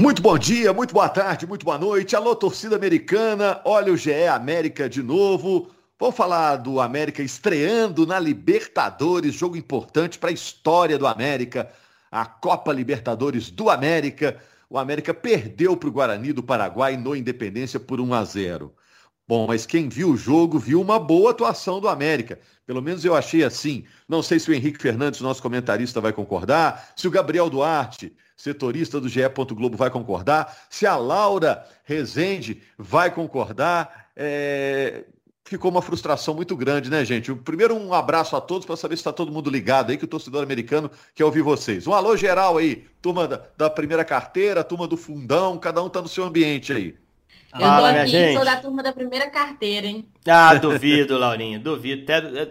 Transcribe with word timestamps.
Muito 0.00 0.22
bom 0.22 0.38
dia, 0.38 0.72
muito 0.72 0.94
boa 0.94 1.08
tarde, 1.08 1.44
muito 1.44 1.64
boa 1.64 1.76
noite. 1.76 2.14
Alô, 2.14 2.32
torcida 2.36 2.76
americana. 2.76 3.60
Olha 3.64 3.92
o 3.92 3.96
GE 3.96 4.28
América 4.28 4.88
de 4.88 5.02
novo. 5.02 5.70
Vamos 5.98 6.14
falar 6.14 6.54
do 6.54 6.80
América 6.80 7.20
estreando 7.20 8.06
na 8.06 8.20
Libertadores, 8.20 9.34
jogo 9.34 9.56
importante 9.56 10.16
para 10.16 10.30
a 10.30 10.32
história 10.32 10.96
do 10.96 11.04
América, 11.04 11.68
a 12.12 12.24
Copa 12.24 12.72
Libertadores 12.72 13.50
do 13.50 13.68
América. 13.68 14.40
O 14.70 14.78
América 14.78 15.12
perdeu 15.12 15.76
para 15.76 15.88
o 15.88 15.92
Guarani 15.92 16.32
do 16.32 16.44
Paraguai 16.44 16.96
no 16.96 17.16
Independência 17.16 17.80
por 17.80 18.00
1 18.00 18.14
a 18.14 18.24
0. 18.24 18.72
Bom, 19.26 19.48
mas 19.48 19.66
quem 19.66 19.88
viu 19.88 20.10
o 20.10 20.16
jogo 20.16 20.60
viu 20.60 20.80
uma 20.80 21.00
boa 21.00 21.32
atuação 21.32 21.80
do 21.80 21.88
América. 21.88 22.38
Pelo 22.64 22.80
menos 22.80 23.04
eu 23.04 23.16
achei 23.16 23.42
assim. 23.42 23.84
Não 24.08 24.22
sei 24.22 24.38
se 24.38 24.48
o 24.48 24.54
Henrique 24.54 24.80
Fernandes, 24.80 25.20
nosso 25.20 25.42
comentarista, 25.42 26.00
vai 26.00 26.12
concordar, 26.12 26.92
se 26.94 27.08
o 27.08 27.10
Gabriel 27.10 27.50
Duarte, 27.50 28.14
setorista 28.38 29.00
do 29.00 29.08
GE. 29.08 29.20
Globo, 29.50 29.76
vai 29.76 29.90
concordar, 29.90 30.56
se 30.70 30.86
a 30.86 30.96
Laura 30.96 31.66
Rezende 31.84 32.62
vai 32.78 33.10
concordar. 33.10 34.08
É... 34.16 35.04
Ficou 35.44 35.70
uma 35.70 35.80
frustração 35.80 36.34
muito 36.34 36.54
grande, 36.54 36.90
né, 36.90 37.02
gente? 37.06 37.34
Primeiro, 37.34 37.74
um 37.74 37.94
abraço 37.94 38.36
a 38.36 38.40
todos 38.40 38.66
para 38.66 38.76
saber 38.76 38.96
se 38.96 39.00
está 39.00 39.12
todo 39.12 39.32
mundo 39.32 39.48
ligado 39.48 39.90
aí, 39.90 39.96
que 39.96 40.04
o 40.04 40.08
torcedor 40.08 40.42
americano 40.42 40.90
quer 41.14 41.24
ouvir 41.24 41.40
vocês. 41.40 41.86
Um 41.86 41.94
alô 41.94 42.14
geral 42.18 42.58
aí, 42.58 42.84
turma 43.00 43.26
da, 43.26 43.42
da 43.56 43.70
primeira 43.70 44.04
carteira, 44.04 44.62
turma 44.62 44.86
do 44.86 44.96
fundão, 44.96 45.56
cada 45.56 45.82
um 45.82 45.86
está 45.86 46.02
no 46.02 46.08
seu 46.08 46.24
ambiente 46.24 46.70
aí. 46.70 46.94
Eu 47.54 47.60
Fala, 47.60 47.94
tô 47.94 47.98
aqui, 48.00 48.10
gente. 48.10 48.36
sou 48.36 48.44
da 48.44 48.56
turma 48.56 48.82
da 48.82 48.92
primeira 48.92 49.30
carteira, 49.30 49.86
hein? 49.86 50.06
Ah, 50.26 50.54
duvido, 50.54 51.16
Laurinha, 51.16 51.58
duvido. 51.58 52.04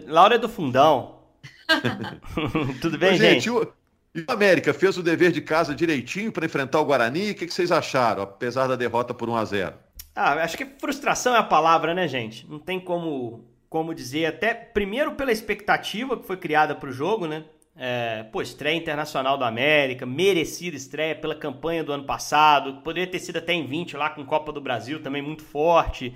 Laura 0.08 0.34
é 0.34 0.38
do 0.38 0.48
fundão. 0.48 1.20
Tudo 2.82 2.98
bem, 2.98 3.14
Ô, 3.14 3.16
gente? 3.16 3.44
gente? 3.44 3.50
O, 3.50 3.72
e 4.18 4.24
o 4.28 4.32
América 4.32 4.74
fez 4.74 4.96
o 4.96 5.02
dever 5.02 5.32
de 5.32 5.40
casa 5.40 5.74
direitinho 5.74 6.32
para 6.32 6.46
enfrentar 6.46 6.80
o 6.80 6.84
Guarani? 6.84 7.30
O 7.30 7.34
que, 7.34 7.46
que, 7.46 7.54
vocês 7.54 7.70
acharam, 7.70 8.22
apesar 8.22 8.66
da 8.66 8.76
derrota 8.76 9.14
por 9.14 9.28
1 9.28 9.36
a 9.36 9.44
0 9.44 9.74
Ah, 10.14 10.32
acho 10.42 10.56
que 10.56 10.64
frustração 10.64 11.34
é 11.34 11.38
a 11.38 11.42
palavra, 11.42 11.94
né, 11.94 12.08
gente? 12.08 12.46
Não 12.48 12.58
tem 12.58 12.80
como, 12.80 13.44
como 13.68 13.94
dizer. 13.94 14.26
Até 14.26 14.54
primeiro 14.54 15.12
pela 15.12 15.32
expectativa 15.32 16.16
que 16.16 16.26
foi 16.26 16.36
criada 16.36 16.74
para 16.74 16.88
o 16.88 16.92
jogo, 16.92 17.26
né? 17.26 17.44
É, 17.80 18.24
pô, 18.24 18.42
estreia 18.42 18.76
internacional 18.76 19.38
do 19.38 19.44
América, 19.44 20.04
merecida 20.04 20.76
estreia 20.76 21.14
pela 21.14 21.36
campanha 21.36 21.84
do 21.84 21.92
ano 21.92 22.02
passado, 22.02 22.82
poderia 22.82 23.08
ter 23.08 23.20
sido 23.20 23.36
até 23.36 23.52
em 23.52 23.68
20 23.68 23.96
lá 23.96 24.10
com 24.10 24.26
Copa 24.26 24.50
do 24.50 24.60
Brasil, 24.60 25.00
também 25.00 25.22
muito 25.22 25.44
forte. 25.44 26.12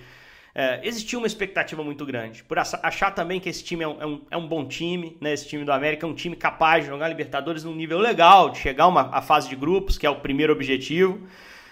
É, 0.55 0.81
existia 0.83 1.19
uma 1.19 1.27
expectativa 1.27 1.83
muito 1.83 2.05
grande, 2.05 2.45
por 2.45 2.59
achar 2.59 3.11
também 3.11 3.41
que 3.41 3.49
esse 3.49 3.65
time 3.65 3.85
é 3.85 3.89
um, 3.89 4.03
é 4.03 4.07
um, 4.07 4.21
é 4.33 4.37
um, 4.37 4.47
bom 4.47 4.67
time, 4.67 5.17
né? 5.19 5.33
Esse 5.33 5.49
time 5.49 5.65
do 5.65 5.73
América 5.73 6.07
é 6.07 6.09
um 6.09 6.15
time 6.15 6.37
capaz 6.37 6.85
de 6.85 6.91
jogar 6.91 7.09
Libertadores 7.09 7.65
num 7.65 7.75
nível 7.75 7.99
legal, 7.99 8.51
de 8.51 8.59
chegar 8.59 8.87
uma, 8.87 9.09
à 9.17 9.23
fase 9.23 9.49
de 9.49 9.57
grupos, 9.57 9.97
que 9.97 10.07
é 10.07 10.11
o 10.11 10.17
primeiro 10.17 10.53
objetivo, 10.53 11.21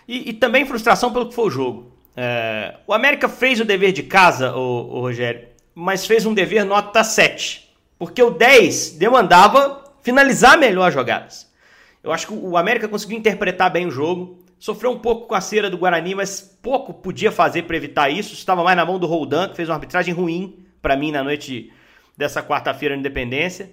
e, 0.09 0.31
e 0.31 0.33
também 0.33 0.65
frustração 0.65 1.13
pelo 1.13 1.29
que 1.29 1.35
foi 1.35 1.45
o 1.45 1.51
jogo. 1.51 1.93
É, 2.17 2.77
o 2.87 2.95
América 2.95 3.29
fez 3.29 3.61
o 3.61 3.65
dever 3.65 3.93
de 3.93 4.03
casa, 4.03 4.55
o, 4.57 4.97
o 4.97 5.01
Rogério, 5.01 5.47
mas 5.75 6.07
fez 6.07 6.25
um 6.25 6.33
dever 6.33 6.65
nota 6.65 7.05
7. 7.05 7.71
Porque 7.99 8.23
o 8.23 8.31
10 8.31 8.93
demandava 8.93 9.93
finalizar 10.03 10.59
melhor 10.59 10.89
as 10.89 10.95
jogadas. 10.95 11.51
Eu 12.03 12.13
acho 12.13 12.27
que 12.27 12.33
o 12.33 12.57
América 12.57 12.89
conseguiu 12.89 13.19
interpretar 13.19 13.71
bem 13.71 13.87
o 13.87 13.91
jogo. 13.91 14.39
Sofreu 14.61 14.91
um 14.91 14.99
pouco 14.99 15.27
com 15.27 15.35
a 15.35 15.41
cera 15.41 15.71
do 15.71 15.79
Guarani, 15.79 16.15
mas 16.15 16.39
pouco 16.63 16.93
podia 16.93 17.33
fazer 17.33 17.63
para 17.63 17.79
evitar 17.79 18.11
isso. 18.11 18.35
Estava 18.35 18.63
mais 18.63 18.77
na 18.77 18.85
mão 18.85 18.99
do 18.99 19.07
Roldan, 19.07 19.49
que 19.49 19.57
fez 19.57 19.71
uma 19.71 19.75
arbitragem 19.77 20.13
ruim 20.13 20.67
para 20.83 20.95
mim 20.95 21.11
na 21.11 21.25
noite 21.25 21.73
dessa 22.15 22.43
quarta-feira 22.43 22.95
na 22.95 23.01
Independência. 23.01 23.71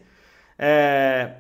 É... 0.57 1.31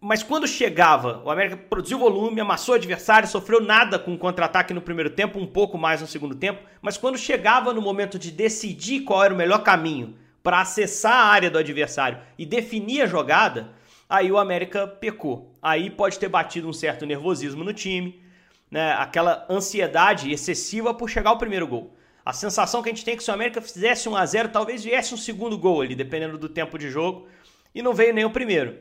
Mas 0.00 0.24
quando 0.24 0.48
chegava, 0.48 1.22
o 1.24 1.30
América 1.30 1.56
produziu 1.56 2.00
volume, 2.00 2.40
amassou 2.40 2.74
o 2.74 2.76
adversário, 2.76 3.28
sofreu 3.28 3.60
nada 3.60 3.96
com 3.96 4.12
o 4.12 4.18
contra-ataque 4.18 4.74
no 4.74 4.82
primeiro 4.82 5.10
tempo, 5.10 5.38
um 5.38 5.46
pouco 5.46 5.78
mais 5.78 6.00
no 6.00 6.08
segundo 6.08 6.34
tempo. 6.34 6.60
Mas 6.82 6.96
quando 6.96 7.16
chegava 7.16 7.72
no 7.72 7.80
momento 7.80 8.18
de 8.18 8.32
decidir 8.32 9.02
qual 9.02 9.22
era 9.22 9.32
o 9.32 9.36
melhor 9.36 9.62
caminho 9.62 10.16
para 10.42 10.60
acessar 10.60 11.12
a 11.12 11.26
área 11.26 11.50
do 11.50 11.58
adversário 11.58 12.18
e 12.36 12.44
definir 12.44 13.02
a 13.02 13.06
jogada, 13.06 13.70
aí 14.08 14.32
o 14.32 14.38
América 14.38 14.84
pecou. 14.84 15.54
Aí 15.62 15.90
pode 15.90 16.18
ter 16.18 16.28
batido 16.28 16.68
um 16.68 16.72
certo 16.72 17.06
nervosismo 17.06 17.62
no 17.62 17.72
time, 17.72 18.25
né? 18.70 18.92
aquela 18.92 19.46
ansiedade 19.48 20.30
excessiva 20.30 20.94
por 20.94 21.08
chegar 21.08 21.30
ao 21.30 21.38
primeiro 21.38 21.66
gol. 21.66 21.96
A 22.24 22.32
sensação 22.32 22.82
que 22.82 22.88
a 22.88 22.92
gente 22.92 23.04
tem 23.04 23.14
é 23.14 23.16
que 23.16 23.22
se 23.22 23.30
o 23.30 23.34
América 23.34 23.60
fizesse 23.60 24.08
1 24.08 24.16
a 24.16 24.26
0 24.26 24.48
talvez 24.48 24.82
viesse 24.82 25.14
um 25.14 25.16
segundo 25.16 25.56
gol 25.56 25.80
ali, 25.80 25.94
dependendo 25.94 26.36
do 26.36 26.48
tempo 26.48 26.76
de 26.78 26.90
jogo, 26.90 27.28
e 27.74 27.80
não 27.82 27.94
veio 27.94 28.12
nem 28.12 28.24
o 28.24 28.30
primeiro. 28.30 28.78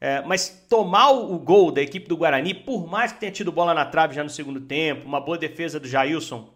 É, 0.00 0.22
mas 0.22 0.64
tomar 0.68 1.10
o 1.10 1.38
gol 1.38 1.70
da 1.70 1.82
equipe 1.82 2.08
do 2.08 2.16
Guarani, 2.16 2.54
por 2.54 2.86
mais 2.86 3.12
que 3.12 3.20
tenha 3.20 3.32
tido 3.32 3.50
bola 3.50 3.74
na 3.74 3.84
trave 3.84 4.14
já 4.14 4.22
no 4.22 4.30
segundo 4.30 4.60
tempo, 4.60 5.06
uma 5.06 5.20
boa 5.20 5.38
defesa 5.38 5.80
do 5.80 5.88
Jailson 5.88 6.54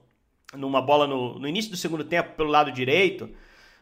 numa 0.56 0.82
bola 0.82 1.06
no, 1.06 1.38
no 1.38 1.48
início 1.48 1.70
do 1.70 1.76
segundo 1.76 2.04
tempo 2.04 2.34
pelo 2.36 2.50
lado 2.50 2.72
direito, 2.72 3.30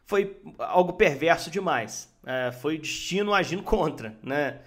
foi 0.05 0.37
algo 0.59 0.93
perverso 0.93 1.51
demais. 1.51 2.13
É, 2.25 2.53
foi 2.53 2.77
o 2.77 2.79
destino 2.81 3.35
agindo 3.35 3.63
contra, 3.65 4.17
né? 4.23 4.59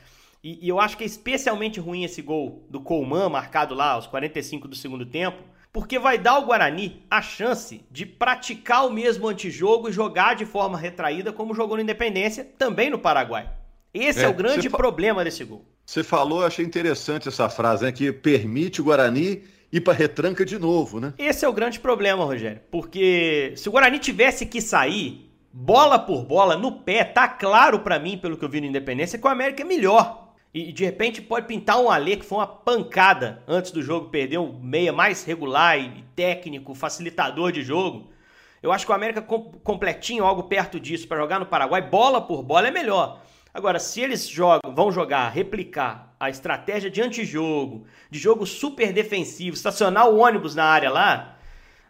E, 0.44 0.66
e, 0.66 0.69
eu 0.69 0.79
acho 0.79 0.97
que 0.97 1.03
é 1.03 1.07
especialmente 1.07 1.79
ruim 1.79 2.03
esse 2.03 2.22
gol 2.22 2.66
do 2.69 2.81
Colman, 2.81 3.29
marcado 3.29 3.75
lá 3.75 3.91
aos 3.91 4.07
45 4.07 4.68
do 4.68 4.75
segundo 4.75 5.06
tempo, 5.06 5.44
porque 5.72 6.00
vai 6.00 6.18
dar 6.18 6.31
ao 6.31 6.46
Guarani 6.46 7.03
a 7.09 7.22
chance 7.22 7.85
de 7.91 8.06
praticar 8.06 8.85
o 8.85 8.91
mesmo 8.91 9.28
antijogo 9.28 9.88
e 9.88 9.91
jogar 9.91 10.35
de 10.35 10.46
forma 10.46 10.78
retraída 10.78 11.31
como 11.31 11.53
jogou 11.53 11.78
no 11.78 11.84
Independência, 11.84 12.44
também 12.57 12.90
no 12.90 13.00
Paraguai. 13.00 13.50
Esse 13.94 14.22
é, 14.22 14.24
é 14.24 14.28
o 14.28 14.34
grande 14.34 14.69
problema 14.69 15.24
desse 15.24 15.44
gol. 15.44 15.66
Você 15.85 16.03
falou, 16.03 16.46
achei 16.46 16.66
interessante 16.66 17.28
essa 17.28 17.50
frase, 17.50 17.84
né? 17.84 17.91
Que 17.91 18.12
permite 18.12 18.81
o 18.81 18.85
Guarani 18.85 19.44
ir 19.72 19.81
para 19.81 19.94
retranca 19.94 20.46
de 20.46 20.58
novo, 20.58 21.00
né? 21.00 21.13
Esse 21.18 21.46
é 21.46 21.47
o 21.47 21.53
grande 21.53 21.79
problema, 21.79 22.25
Rogério. 22.25 22.62
Porque 22.72 23.53
se 23.56 23.69
o 23.69 23.72
Guarani 23.72 24.00
tivesse 24.00 24.46
que 24.46 24.62
sair, 24.62 25.29
bola 25.52 26.00
por 26.00 26.23
bola, 26.23 26.56
no 26.56 26.72
pé, 26.72 27.03
tá 27.03 27.28
claro 27.28 27.79
para 27.79 28.00
mim, 28.00 28.18
pelo 28.18 28.38
que 28.38 28.46
eu 28.46 28.50
vi 28.50 28.62
no 28.62 28.68
Independência, 28.68 29.19
que 29.19 29.25
o 29.25 29.29
América 29.29 29.63
é 29.63 29.66
melhor. 29.66 30.21
E 30.53 30.72
de 30.73 30.84
repente 30.84 31.22
pode 31.22 31.47
pintar 31.47 31.79
um 31.79 31.89
Alê 31.89 32.17
que 32.17 32.25
foi 32.25 32.39
uma 32.39 32.47
pancada 32.47 33.41
antes 33.47 33.72
do 33.72 33.81
jogo, 33.81 34.09
perdeu 34.09 34.44
um 34.44 34.59
meia 34.59 34.91
mais 34.91 35.23
regular 35.23 35.79
e 35.79 36.03
técnico, 36.16 36.75
facilitador 36.75 37.51
de 37.51 37.63
jogo. 37.63 38.12
Eu 38.61 38.72
acho 38.72 38.85
que 38.85 38.91
o 38.91 38.95
América 38.95 39.22
completinho, 39.22 40.25
algo 40.25 40.44
perto 40.44 40.79
disso, 40.79 41.07
para 41.07 41.17
jogar 41.17 41.40
no 41.40 41.45
Paraguai, 41.45 41.81
bola 41.81 42.22
por 42.22 42.44
bola 42.44 42.67
é 42.67 42.72
melhor. 42.72 43.22
Agora, 43.53 43.79
se 43.79 44.01
eles 44.01 44.28
jogam, 44.28 44.73
vão 44.73 44.91
jogar, 44.91 45.29
replicar 45.29 46.13
a 46.19 46.29
estratégia 46.29 46.90
de 46.90 47.01
antijogo, 47.01 47.85
de 48.09 48.19
jogo 48.19 48.45
super 48.45 48.94
defensivo, 48.94 49.56
estacionar 49.56 50.07
o 50.09 50.19
ônibus 50.19 50.53
na 50.53 50.63
área 50.63 50.90
lá, 50.90 51.38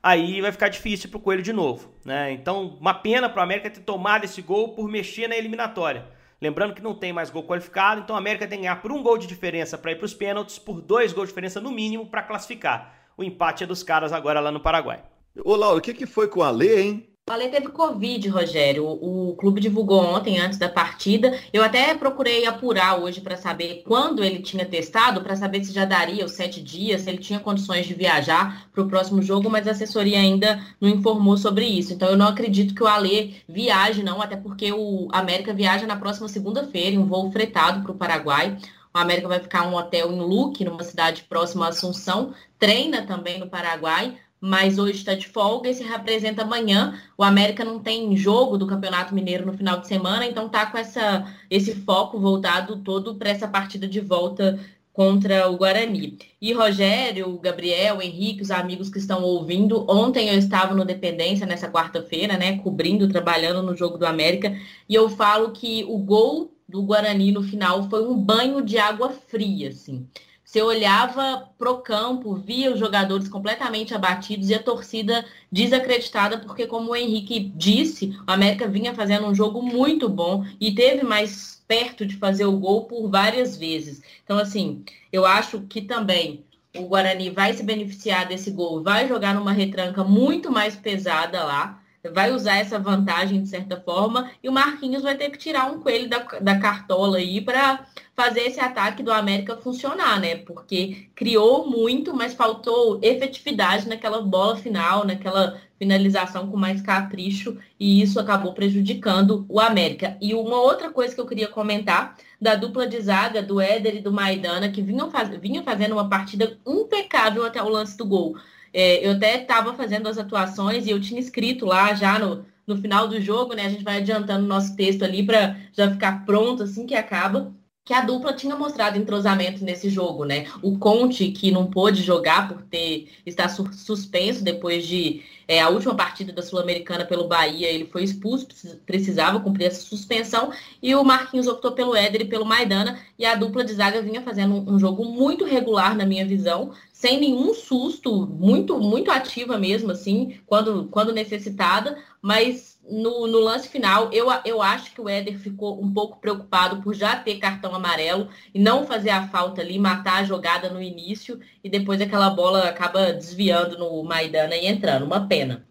aí 0.01 0.39
vai 0.39 0.51
ficar 0.51 0.69
difícil 0.69 1.09
para 1.09 1.17
o 1.17 1.21
Coelho 1.21 1.43
de 1.43 1.53
novo. 1.53 1.91
Né? 2.05 2.31
Então, 2.31 2.77
uma 2.79 2.93
pena 2.93 3.27
para 3.29 3.41
o 3.41 3.43
América 3.43 3.69
ter 3.69 3.81
tomado 3.81 4.23
esse 4.23 4.41
gol 4.41 4.69
por 4.69 4.87
mexer 4.87 5.27
na 5.27 5.35
eliminatória. 5.35 6.05
Lembrando 6.41 6.73
que 6.73 6.81
não 6.81 6.95
tem 6.95 7.13
mais 7.13 7.29
gol 7.29 7.43
qualificado, 7.43 8.01
então 8.01 8.15
o 8.15 8.19
América 8.19 8.47
tem 8.47 8.57
que 8.57 8.63
ganhar 8.63 8.81
por 8.81 8.91
um 8.91 9.03
gol 9.03 9.15
de 9.17 9.27
diferença 9.27 9.77
para 9.77 9.91
ir 9.91 9.97
para 9.97 10.05
os 10.05 10.13
pênaltis, 10.13 10.57
por 10.57 10.81
dois 10.81 11.13
gols 11.13 11.27
de 11.27 11.31
diferença 11.31 11.61
no 11.61 11.69
mínimo 11.69 12.07
para 12.07 12.23
classificar. 12.23 12.95
O 13.15 13.23
empate 13.23 13.63
é 13.63 13.67
dos 13.67 13.83
caras 13.83 14.11
agora 14.11 14.39
lá 14.39 14.51
no 14.51 14.59
Paraguai. 14.59 15.03
Ô, 15.45 15.55
Laura, 15.55 15.77
o 15.77 15.81
que, 15.81 15.93
que 15.93 16.07
foi 16.07 16.27
com 16.27 16.39
o 16.39 16.43
Alê, 16.43 16.81
hein? 16.81 17.10
O 17.31 17.33
Ale 17.33 17.47
teve 17.47 17.69
Covid, 17.69 18.27
Rogério. 18.27 18.85
O, 18.85 19.29
o, 19.29 19.35
clube 19.37 19.61
divulgou 19.61 20.03
ontem, 20.03 20.37
antes 20.37 20.57
da 20.57 20.67
partida. 20.67 21.39
Eu 21.53 21.63
até 21.63 21.95
procurei 21.95 22.45
apurar 22.45 22.99
hoje 22.99 23.21
para 23.21 23.37
saber 23.37 23.83
quando 23.87 24.21
ele 24.21 24.39
tinha 24.39 24.65
testado, 24.65 25.21
para 25.21 25.37
saber 25.37 25.63
se 25.63 25.71
já 25.71 25.85
daria 25.85 26.25
os 26.25 26.33
sete 26.33 26.61
dias, 26.61 27.03
se 27.03 27.09
ele 27.09 27.19
tinha 27.19 27.39
condições 27.39 27.85
de 27.85 27.93
viajar 27.93 28.67
para 28.73 28.83
o 28.83 28.89
próximo 28.89 29.21
jogo, 29.21 29.49
mas 29.49 29.65
a 29.65 29.71
assessoria 29.71 30.19
ainda 30.19 30.61
não 30.81 30.89
informou 30.89 31.37
sobre 31.37 31.65
isso. 31.65 31.93
Então 31.93 32.09
eu 32.09 32.17
não 32.17 32.27
acredito 32.27 32.75
que 32.75 32.83
o 32.83 32.87
Ale 32.87 33.41
viaje, 33.47 34.03
não, 34.03 34.21
até 34.21 34.35
porque 34.35 34.73
o 34.73 35.07
América 35.13 35.53
viaja 35.53 35.87
na 35.87 35.95
próxima 35.95 36.27
segunda-feira, 36.27 36.97
em 36.97 36.99
um 36.99 37.05
voo 37.05 37.31
fretado 37.31 37.81
para 37.81 37.93
o 37.93 37.97
Paraguai. 37.97 38.57
O 38.93 38.97
América 38.97 39.29
vai 39.29 39.39
ficar 39.39 39.65
um 39.65 39.75
hotel 39.75 40.11
em 40.11 40.19
Luque, 40.19 40.65
numa 40.65 40.83
cidade 40.83 41.23
próxima 41.29 41.65
a 41.65 41.69
Assunção, 41.69 42.33
treina 42.59 43.03
também 43.03 43.39
no 43.39 43.47
Paraguai, 43.47 44.17
mas 44.41 44.79
hoje 44.79 44.97
está 44.97 45.13
de 45.13 45.27
folga 45.27 45.69
e 45.69 45.73
se 45.75 45.83
representa 45.83 46.41
amanhã. 46.41 46.99
O 47.15 47.23
América 47.23 47.63
não 47.63 47.79
tem 47.79 48.17
jogo 48.17 48.57
do 48.57 48.65
Campeonato 48.65 49.13
Mineiro 49.13 49.45
no 49.45 49.53
final 49.53 49.79
de 49.79 49.87
semana, 49.87 50.25
então 50.25 50.49
tá 50.49 50.65
com 50.65 50.79
essa, 50.79 51.31
esse 51.47 51.75
foco 51.75 52.19
voltado 52.19 52.77
todo 52.77 53.15
para 53.15 53.29
essa 53.29 53.47
partida 53.47 53.87
de 53.87 53.99
volta 53.99 54.59
contra 54.91 55.49
o 55.49 55.55
Guarani. 55.55 56.17
E 56.41 56.51
Rogério, 56.53 57.37
Gabriel, 57.37 58.01
Henrique, 58.01 58.41
os 58.41 58.51
amigos 58.51 58.89
que 58.89 58.97
estão 58.97 59.23
ouvindo, 59.23 59.85
ontem 59.87 60.29
eu 60.29 60.37
estava 60.37 60.73
no 60.73 60.83
Dependência 60.83 61.45
nessa 61.45 61.69
quarta-feira, 61.69 62.35
né, 62.35 62.57
cobrindo, 62.57 63.07
trabalhando 63.07 63.61
no 63.61 63.75
jogo 63.75 63.97
do 63.97 64.05
América, 64.05 64.57
e 64.89 64.95
eu 64.95 65.07
falo 65.07 65.51
que 65.51 65.85
o 65.87 65.97
gol 65.99 66.51
do 66.67 66.81
Guarani 66.81 67.31
no 67.31 67.43
final 67.43 67.89
foi 67.89 68.05
um 68.07 68.17
banho 68.17 68.61
de 68.61 68.77
água 68.77 69.11
fria, 69.11 69.69
assim. 69.69 70.07
Você 70.51 70.61
olhava 70.61 71.49
pro 71.57 71.77
campo, 71.77 72.35
via 72.35 72.73
os 72.73 72.77
jogadores 72.77 73.29
completamente 73.29 73.93
abatidos 73.93 74.49
e 74.49 74.53
a 74.53 74.61
torcida 74.61 75.25
desacreditada, 75.49 76.39
porque, 76.39 76.67
como 76.67 76.91
o 76.91 76.95
Henrique 76.95 77.39
disse, 77.55 78.19
o 78.27 78.29
América 78.29 78.67
vinha 78.67 78.93
fazendo 78.93 79.27
um 79.27 79.33
jogo 79.33 79.61
muito 79.61 80.09
bom 80.09 80.45
e 80.59 80.75
teve 80.75 81.05
mais 81.05 81.63
perto 81.65 82.05
de 82.05 82.17
fazer 82.17 82.43
o 82.43 82.57
gol 82.57 82.83
por 82.83 83.09
várias 83.09 83.55
vezes. 83.55 84.01
Então, 84.25 84.37
assim, 84.37 84.83
eu 85.09 85.25
acho 85.25 85.61
que 85.61 85.81
também 85.81 86.43
o 86.75 86.81
Guarani 86.81 87.29
vai 87.29 87.53
se 87.53 87.63
beneficiar 87.63 88.27
desse 88.27 88.51
gol, 88.51 88.83
vai 88.83 89.07
jogar 89.07 89.33
numa 89.33 89.53
retranca 89.53 90.03
muito 90.03 90.51
mais 90.51 90.75
pesada 90.75 91.45
lá, 91.45 91.80
vai 92.09 92.31
usar 92.31 92.57
essa 92.57 92.79
vantagem 92.79 93.41
de 93.41 93.49
certa 93.49 93.79
forma, 93.79 94.31
e 94.41 94.49
o 94.49 94.51
Marquinhos 94.51 95.03
vai 95.03 95.15
ter 95.15 95.29
que 95.29 95.37
tirar 95.37 95.71
um 95.71 95.79
coelho 95.79 96.09
da, 96.09 96.19
da 96.39 96.59
cartola 96.59 97.17
aí 97.17 97.41
para 97.41 97.85
fazer 98.15 98.41
esse 98.41 98.59
ataque 98.59 99.01
do 99.01 99.11
América 99.11 99.57
funcionar, 99.57 100.19
né? 100.19 100.35
Porque 100.37 101.07
criou 101.15 101.69
muito, 101.69 102.13
mas 102.13 102.33
faltou 102.33 102.99
efetividade 103.01 103.87
naquela 103.87 104.21
bola 104.21 104.55
final, 104.55 105.05
naquela 105.05 105.59
finalização 105.77 106.47
com 106.47 106.57
mais 106.57 106.81
capricho, 106.81 107.57
e 107.79 108.01
isso 108.01 108.19
acabou 108.19 108.53
prejudicando 108.53 109.45
o 109.49 109.59
América. 109.59 110.15
E 110.21 110.35
uma 110.35 110.61
outra 110.61 110.91
coisa 110.91 111.15
que 111.15 111.21
eu 111.21 111.25
queria 111.25 111.47
comentar 111.47 112.15
da 112.39 112.53
dupla 112.53 112.85
de 112.85 113.01
zaga 113.01 113.41
do 113.41 113.59
Éder 113.59 113.95
e 113.95 114.01
do 114.01 114.11
Maidana, 114.11 114.69
que 114.69 114.81
vinham, 114.81 115.09
faz, 115.09 115.29
vinham 115.39 115.63
fazendo 115.63 115.93
uma 115.93 116.07
partida 116.07 116.59
impecável 116.67 117.43
até 117.45 117.61
o 117.63 117.69
lance 117.69 117.97
do 117.97 118.05
gol. 118.05 118.35
É, 118.73 119.05
eu 119.05 119.13
até 119.13 119.41
estava 119.41 119.73
fazendo 119.73 120.07
as 120.07 120.17
atuações 120.17 120.85
e 120.85 120.91
eu 120.91 121.01
tinha 121.01 121.19
escrito 121.19 121.65
lá 121.65 121.93
já 121.93 122.17
no, 122.19 122.45
no 122.65 122.77
final 122.77 123.07
do 123.07 123.19
jogo, 123.19 123.53
né? 123.53 123.65
A 123.65 123.69
gente 123.69 123.83
vai 123.83 123.97
adiantando 123.97 124.45
o 124.45 124.47
nosso 124.47 124.75
texto 124.75 125.03
ali 125.03 125.23
para 125.23 125.57
já 125.73 125.89
ficar 125.91 126.25
pronto 126.25 126.63
assim 126.63 126.85
que 126.85 126.95
acaba 126.95 127.53
que 127.83 127.93
a 127.93 128.01
dupla 128.01 128.31
tinha 128.31 128.55
mostrado 128.55 128.97
entrosamento 128.97 129.63
nesse 129.63 129.89
jogo, 129.89 130.23
né? 130.23 130.45
O 130.61 130.77
Conte, 130.77 131.31
que 131.31 131.51
não 131.51 131.65
pôde 131.65 132.03
jogar 132.03 132.47
por 132.47 132.61
ter 132.61 133.09
estar 133.25 133.49
suspenso 133.49 134.43
depois 134.43 134.85
de 134.85 135.23
é, 135.47 135.59
a 135.59 135.67
última 135.67 135.95
partida 135.95 136.31
da 136.31 136.43
Sul-Americana 136.43 137.05
pelo 137.05 137.27
Bahia, 137.27 137.67
ele 137.67 137.85
foi 137.85 138.03
expulso, 138.03 138.47
precisava 138.85 139.39
cumprir 139.39 139.65
essa 139.65 139.81
suspensão, 139.81 140.53
e 140.81 140.95
o 140.95 141.03
Marquinhos 141.03 141.47
optou 141.47 141.71
pelo 141.71 141.95
Éder 141.95 142.21
e 142.21 142.25
pelo 142.25 142.45
Maidana, 142.45 142.99
e 143.17 143.25
a 143.25 143.35
dupla 143.35 143.63
de 143.63 143.73
zaga 143.73 144.01
vinha 144.01 144.21
fazendo 144.21 144.55
um, 144.55 144.75
um 144.75 144.79
jogo 144.79 145.03
muito 145.03 145.43
regular 145.43 145.95
na 145.95 146.05
minha 146.05 146.25
visão, 146.25 146.71
sem 147.01 147.19
nenhum 147.19 147.51
susto, 147.51 148.27
muito, 148.27 148.79
muito 148.79 149.09
ativa 149.09 149.57
mesmo, 149.57 149.91
assim, 149.91 150.39
quando, 150.45 150.85
quando 150.85 151.11
necessitada, 151.11 151.97
mas 152.21 152.79
no, 152.87 153.25
no, 153.25 153.39
lance 153.39 153.67
final, 153.67 154.11
eu, 154.13 154.27
eu 154.45 154.61
acho 154.61 154.93
que 154.93 155.01
o 155.01 155.09
Éder 155.09 155.39
ficou 155.39 155.83
um 155.83 155.91
pouco 155.91 156.21
preocupado 156.21 156.79
por 156.83 156.93
já 156.93 157.15
ter 157.15 157.39
cartão 157.39 157.73
amarelo 157.73 158.29
e 158.53 158.59
não 158.59 158.85
fazer 158.85 159.09
a 159.09 159.27
falta 159.27 159.61
ali, 159.61 159.79
matar 159.79 160.19
a 160.19 160.23
jogada 160.23 160.69
no 160.69 160.79
início 160.79 161.39
e 161.63 161.69
depois 161.71 161.99
aquela 161.99 162.29
bola 162.29 162.65
acaba 162.65 163.11
desviando 163.11 163.79
no 163.79 164.03
Maidana 164.03 164.55
e 164.55 164.67
entrando. 164.67 165.03
Uma 165.03 165.27
pena. 165.27 165.65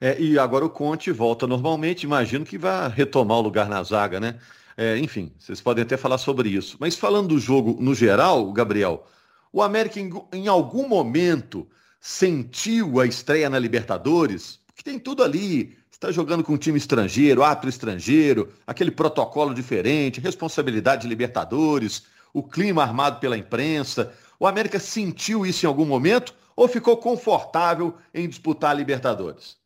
É, 0.00 0.16
e 0.20 0.38
agora 0.38 0.64
o 0.64 0.70
Conte 0.70 1.10
volta 1.10 1.44
normalmente, 1.44 2.04
imagino 2.04 2.44
que 2.44 2.56
vai 2.56 2.88
retomar 2.88 3.38
o 3.38 3.42
lugar 3.42 3.68
na 3.68 3.82
zaga, 3.82 4.20
né? 4.20 4.38
É, 4.76 4.96
enfim, 4.96 5.32
vocês 5.36 5.60
podem 5.60 5.82
até 5.82 5.96
falar 5.96 6.18
sobre 6.18 6.50
isso. 6.50 6.76
Mas 6.78 6.94
falando 6.94 7.30
do 7.30 7.38
jogo 7.40 7.76
no 7.80 7.96
geral, 7.96 8.52
Gabriel, 8.52 9.04
o 9.52 9.62
América 9.62 10.00
em, 10.00 10.10
em 10.32 10.48
algum 10.48 10.88
momento 10.88 11.68
sentiu 12.00 13.00
a 13.00 13.06
estreia 13.06 13.50
na 13.50 13.58
Libertadores, 13.58 14.58
que 14.74 14.82
tem 14.82 14.98
tudo 14.98 15.22
ali 15.22 15.76
está 16.02 16.10
jogando 16.10 16.42
com 16.42 16.54
um 16.54 16.58
time 16.58 16.76
estrangeiro, 16.76 17.44
ato 17.44 17.68
estrangeiro, 17.68 18.52
aquele 18.66 18.90
protocolo 18.90 19.54
diferente, 19.54 20.20
responsabilidade 20.20 21.02
de 21.02 21.08
Libertadores, 21.08 22.02
o 22.34 22.42
clima 22.42 22.82
armado 22.82 23.20
pela 23.20 23.38
imprensa. 23.38 24.12
O 24.40 24.46
América 24.46 24.80
sentiu 24.80 25.46
isso 25.46 25.64
em 25.64 25.68
algum 25.68 25.84
momento 25.84 26.34
ou 26.56 26.66
ficou 26.66 26.96
confortável 26.96 27.94
em 28.12 28.28
disputar 28.28 28.72
a 28.72 28.74
Libertadores? 28.74 29.56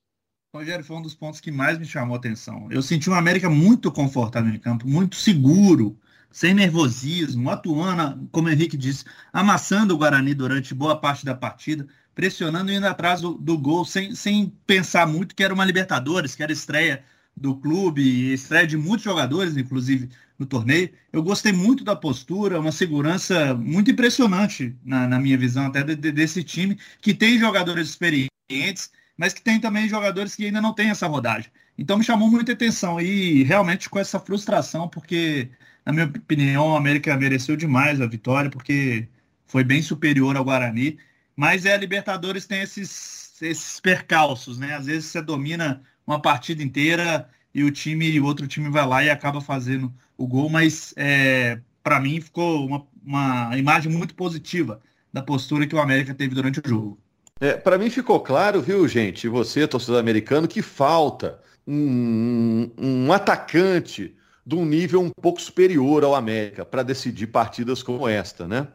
Rogério, 0.55 0.85
foi 0.85 0.97
um 0.97 1.03
dos 1.03 1.15
pontos 1.15 1.41
que 1.41 1.51
mais 1.51 1.79
me 1.79 1.87
chamou 1.87 2.15
a 2.15 2.19
atenção. 2.19 2.69
Eu 2.71 2.83
senti 2.83 3.09
o 3.09 3.15
América 3.15 3.49
muito 3.49 3.91
confortável 3.91 4.53
em 4.53 4.59
campo, 4.59 4.87
muito 4.87 5.17
seguro, 5.17 5.99
sem 6.37 6.53
nervosismo, 6.53 7.49
atuando, 7.49 8.29
como 8.31 8.47
o 8.47 8.51
Henrique 8.51 8.77
disse, 8.77 9.07
amassando 9.33 9.95
o 9.95 9.97
Guarani 9.97 10.35
durante 10.35 10.75
boa 10.75 10.95
parte 10.95 11.25
da 11.25 11.35
partida 11.35 11.87
pressionando 12.15 12.71
e 12.71 12.75
indo 12.75 12.87
atrás 12.87 13.23
do, 13.23 13.33
do 13.33 13.57
gol, 13.57 13.87
sem, 13.87 14.15
sem 14.15 14.53
pensar 14.67 15.07
muito 15.07 15.35
que 15.35 15.43
era 15.43 15.55
uma 15.55 15.65
Libertadores, 15.65 16.35
que 16.35 16.43
era 16.43 16.53
estreia 16.53 17.03
do 17.35 17.57
clube, 17.57 18.35
estreia 18.35 18.67
de 18.67 18.77
muitos 18.77 19.05
jogadores, 19.05 19.57
inclusive, 19.57 20.11
no 20.39 20.45
torneio. 20.45 20.91
Eu 21.11 21.23
gostei 21.23 21.53
muito 21.53 21.83
da 21.83 21.97
postura, 21.97 22.61
uma 22.61 22.73
segurança 22.73 23.55
muito 23.55 23.91
impressionante, 23.91 24.77
na, 24.85 25.09
na 25.09 25.19
minha 25.19 25.39
visão, 25.39 25.65
até 25.65 25.83
de, 25.83 25.97
de, 25.97 26.13
desse 26.13 26.45
time, 26.45 26.79
que 27.01 27.15
tem 27.15 27.39
jogadores 27.39 27.89
experientes, 27.89 28.91
mas 29.17 29.33
que 29.33 29.41
tem 29.41 29.59
também 29.59 29.89
jogadores 29.89 30.35
que 30.37 30.45
ainda 30.45 30.61
não 30.61 30.75
têm 30.75 30.91
essa 30.91 31.07
rodagem. 31.07 31.51
Então 31.79 31.97
me 31.97 32.05
chamou 32.05 32.31
muita 32.31 32.53
atenção 32.53 33.01
e 33.01 33.43
realmente 33.43 33.89
com 33.89 33.99
essa 33.99 34.19
frustração, 34.21 34.87
porque, 34.87 35.51
na 35.87 35.93
minha 35.93 36.07
opinião, 36.07 36.73
o 36.73 36.77
América 36.77 37.17
mereceu 37.17 37.57
demais 37.57 38.01
a 38.01 38.07
vitória, 38.07 38.51
porque 38.51 39.09
foi 39.47 39.65
bem 39.65 39.81
superior 39.81 40.37
ao 40.37 40.45
Guarani 40.45 40.99
mas 41.37 41.67
é 41.67 41.75
a 41.75 41.77
Libertadores 41.77 42.47
tem 42.47 42.63
esses, 42.63 43.41
esses 43.43 43.79
percalços, 43.79 44.59
né? 44.59 44.75
Às 44.75 44.87
vezes 44.87 45.05
você 45.05 45.21
domina 45.21 45.83
uma 46.07 46.21
partida 46.21 46.63
inteira 46.63 47.29
e 47.55 47.63
o 47.63 47.71
time, 47.71 48.19
o 48.19 48.25
outro 48.25 48.49
time 48.49 48.71
vai 48.71 48.87
lá 48.87 49.05
e 49.05 49.11
acaba 49.11 49.41
fazendo 49.41 49.93
o 50.17 50.27
gol, 50.27 50.49
mas 50.49 50.95
é, 50.97 51.61
para 51.83 52.01
mim 52.01 52.21
ficou 52.21 52.67
uma, 52.67 52.87
uma 53.05 53.59
imagem 53.59 53.93
muito 53.93 54.15
positiva 54.15 54.81
da 55.13 55.23
postura 55.23 55.67
que 55.67 55.75
o 55.75 55.81
América 55.81 56.15
teve 56.15 56.35
durante 56.35 56.59
o 56.59 56.63
jogo. 56.67 56.99
É, 57.39 57.53
para 57.53 57.77
mim 57.77 57.91
ficou 57.91 58.19
claro, 58.21 58.63
viu, 58.63 58.89
gente, 58.89 59.29
você, 59.29 59.69
torcedor 59.69 60.01
americano, 60.01 60.49
que 60.49 60.63
falta 60.63 61.39
um, 61.67 62.71
um 62.79 63.13
atacante 63.13 64.16
de 64.47 64.55
um 64.55 64.65
nível 64.65 65.01
um 65.03 65.11
pouco 65.11 65.43
superior 65.43 66.05
ao 66.05 66.15
América 66.15 66.65
para 66.65 66.85
decidir 66.85 67.27
partidas 67.27 67.83
como 67.83 68.07
esta, 68.07 68.47
né? 68.47 68.69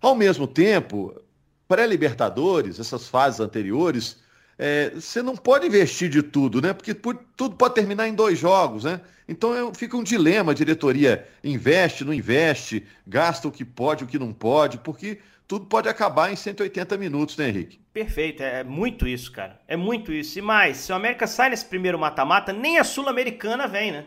Ao 0.00 0.14
mesmo 0.14 0.46
tempo, 0.46 1.20
pré-Libertadores, 1.66 2.78
essas 2.78 3.08
fases 3.08 3.40
anteriores, 3.40 4.18
é, 4.56 4.90
você 4.90 5.20
não 5.20 5.36
pode 5.36 5.66
investir 5.66 6.08
de 6.08 6.22
tudo, 6.22 6.62
né? 6.62 6.72
Porque 6.72 6.94
tudo 6.94 7.56
pode 7.56 7.74
terminar 7.74 8.06
em 8.06 8.14
dois 8.14 8.38
jogos, 8.38 8.84
né? 8.84 9.00
Então 9.28 9.52
é, 9.52 9.74
fica 9.74 9.96
um 9.96 10.04
dilema, 10.04 10.52
a 10.52 10.54
diretoria 10.54 11.26
investe, 11.42 12.04
não 12.04 12.14
investe, 12.14 12.86
gasta 13.04 13.48
o 13.48 13.52
que 13.52 13.64
pode, 13.64 14.04
o 14.04 14.06
que 14.06 14.20
não 14.20 14.32
pode, 14.32 14.78
porque 14.78 15.18
tudo 15.48 15.66
pode 15.66 15.88
acabar 15.88 16.32
em 16.32 16.36
180 16.36 16.96
minutos, 16.96 17.36
né, 17.36 17.48
Henrique? 17.48 17.80
Perfeito, 17.92 18.42
é 18.42 18.62
muito 18.62 19.08
isso, 19.08 19.32
cara. 19.32 19.60
É 19.66 19.76
muito 19.76 20.12
isso. 20.12 20.38
E 20.38 20.42
mais, 20.42 20.76
se 20.76 20.92
o 20.92 20.94
América 20.94 21.26
sai 21.26 21.50
nesse 21.50 21.64
primeiro 21.64 21.98
mata-mata, 21.98 22.52
nem 22.52 22.78
a 22.78 22.84
Sul-Americana 22.84 23.66
vem, 23.66 23.90
né? 23.90 24.06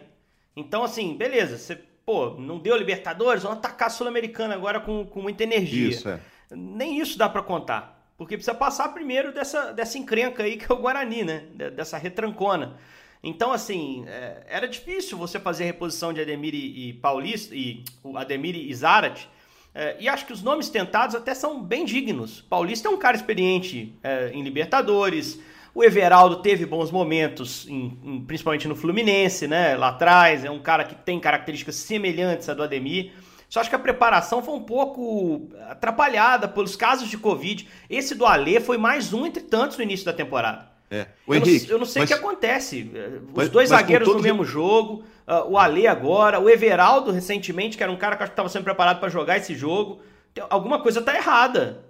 Então, 0.56 0.84
assim, 0.84 1.16
beleza, 1.16 1.58
você, 1.58 1.80
pô, 2.06 2.32
não 2.32 2.60
deu 2.60 2.76
Libertadores, 2.76 3.44
vamos 3.44 3.60
atacar 3.60 3.88
a 3.88 3.92
Sul-Americana 3.92 4.54
agora 4.54 4.80
com, 4.80 5.06
com 5.06 5.22
muita 5.22 5.44
energia. 5.44 5.90
Isso, 5.90 6.10
é 6.10 6.20
nem 6.56 7.00
isso 7.00 7.18
dá 7.18 7.30
para 7.30 7.42
contar. 7.42 8.00
Porque 8.18 8.36
precisa 8.36 8.56
passar 8.56 8.90
primeiro 8.90 9.34
dessa, 9.34 9.72
dessa 9.72 9.98
encrenca 9.98 10.44
aí 10.44 10.58
que 10.58 10.72
é 10.72 10.76
o 10.76 10.78
Guarani, 10.78 11.24
né? 11.24 11.44
Dessa 11.76 11.98
retrancona. 11.98 12.78
Então, 13.24 13.52
assim, 13.52 14.04
é, 14.08 14.44
era 14.48 14.68
difícil 14.68 15.18
você 15.18 15.40
fazer 15.40 15.64
a 15.64 15.68
reposição 15.68 16.12
de 16.12 16.22
Ademir 16.22 16.54
e, 16.54 16.94
Paulista, 16.94 17.56
e 17.56 17.84
Ademir 18.16 18.56
e 18.56 18.74
Zarat. 18.74 19.28
É, 19.74 19.96
e 20.00 20.10
acho 20.10 20.26
que 20.26 20.34
os 20.34 20.44
nomes 20.44 20.70
tentados 20.70 21.16
até 21.16 21.34
são 21.34 21.64
bem 21.64 21.86
dignos. 21.86 22.42
Paulista 22.42 22.88
é 22.88 22.92
um 22.92 22.98
cara 22.98 23.16
experiente 23.16 23.96
é, 24.04 24.32
em 24.34 24.44
Libertadores. 24.44 25.40
O 25.74 25.84
Everaldo 25.84 26.38
teve 26.38 26.66
bons 26.66 26.92
momentos, 26.92 27.68
em, 27.68 27.98
em, 28.04 28.22
principalmente 28.22 28.68
no 28.68 28.76
Fluminense, 28.76 29.48
né? 29.48 29.76
Lá 29.76 29.90
atrás. 29.90 30.44
É 30.44 30.52
um 30.52 30.60
cara 30.60 30.84
que 30.84 30.96
tem 30.96 31.20
características 31.20 31.76
semelhantes 31.76 32.50
à 32.50 32.54
do 32.54 32.64
Ademir. 32.64 33.14
Só 33.50 33.60
acho 33.60 33.70
que 33.70 33.76
a 33.76 33.80
preparação 33.80 34.42
foi 34.42 34.54
um 34.54 34.64
pouco 34.64 35.50
atrapalhada 35.70 36.48
pelos 36.48 36.76
casos 36.76 37.10
de 37.10 37.18
Covid. 37.18 37.68
Esse 37.90 38.16
do 38.16 38.26
Alê 38.26 38.60
foi 38.60 38.78
mais 38.78 39.14
um 39.14 39.26
entre 39.26 39.44
tantos 39.44 39.78
no 39.78 39.84
início 39.84 40.06
da 40.06 40.14
temporada. 40.14 40.70
É. 40.90 41.08
Eu, 41.26 41.36
Henrique, 41.36 41.68
não, 41.68 41.76
eu 41.76 41.80
não 41.80 41.86
sei 41.86 42.04
o 42.04 42.08
que 42.08 42.14
acontece. 42.14 42.92
Os 43.28 43.34
mas, 43.36 43.50
dois 43.50 43.70
mas 43.70 43.80
zagueiros 43.80 44.08
no 44.08 44.20
mesmo 44.20 44.44
jogo, 44.44 45.04
uh, 45.26 45.50
o 45.50 45.58
Alê 45.58 45.88
agora, 45.88 46.40
o 46.40 46.50
Everaldo 46.50 47.12
recentemente, 47.12 47.78
que 47.78 47.84
era 47.84 47.92
um 47.92 47.98
cara 47.98 48.18
que 48.18 48.24
estava 48.24 48.50
sendo 48.50 48.66
preparado 48.66 49.00
para 49.00 49.08
jogar 49.08 49.38
esse 49.38 49.56
jogo. 49.56 50.02
Alguma 50.50 50.82
coisa 50.82 51.00
está 51.00 51.16
errada. 51.16 51.84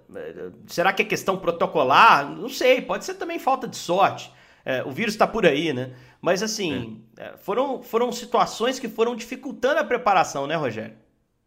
Será 0.66 0.92
que 0.92 1.02
é 1.02 1.04
questão 1.04 1.36
protocolar? 1.36 2.28
Não 2.28 2.48
sei, 2.48 2.80
pode 2.80 3.04
ser 3.04 3.14
também 3.14 3.38
falta 3.38 3.68
de 3.68 3.76
sorte. 3.76 4.32
É, 4.64 4.82
o 4.84 4.90
vírus 4.90 5.14
está 5.14 5.26
por 5.26 5.46
aí, 5.46 5.72
né? 5.72 5.92
Mas 6.20 6.42
assim, 6.42 7.02
é. 7.18 7.24
é. 7.24 7.36
foram, 7.36 7.82
foram 7.82 8.12
situações 8.12 8.78
que 8.78 8.88
foram 8.88 9.16
dificultando 9.16 9.80
a 9.80 9.84
preparação, 9.84 10.46
né, 10.46 10.54
Rogério? 10.54 10.94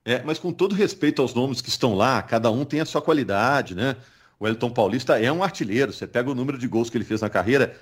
É, 0.03 0.21
mas 0.23 0.37
com 0.37 0.51
todo 0.51 0.75
respeito 0.75 1.21
aos 1.21 1.33
nomes 1.33 1.61
que 1.61 1.69
estão 1.69 1.95
lá, 1.95 2.21
cada 2.21 2.51
um 2.51 2.63
tem 2.63 2.81
a 2.81 2.85
sua 2.85 3.01
qualidade, 3.01 3.73
né? 3.73 3.95
O 4.39 4.47
Elton 4.47 4.69
Paulista 4.69 5.19
é 5.19 5.31
um 5.31 5.43
artilheiro. 5.43 5.93
Você 5.93 6.05
pega 6.05 6.29
o 6.29 6.35
número 6.35 6.57
de 6.57 6.67
gols 6.67 6.89
que 6.89 6.97
ele 6.97 7.05
fez 7.05 7.21
na 7.21 7.29
carreira, 7.29 7.75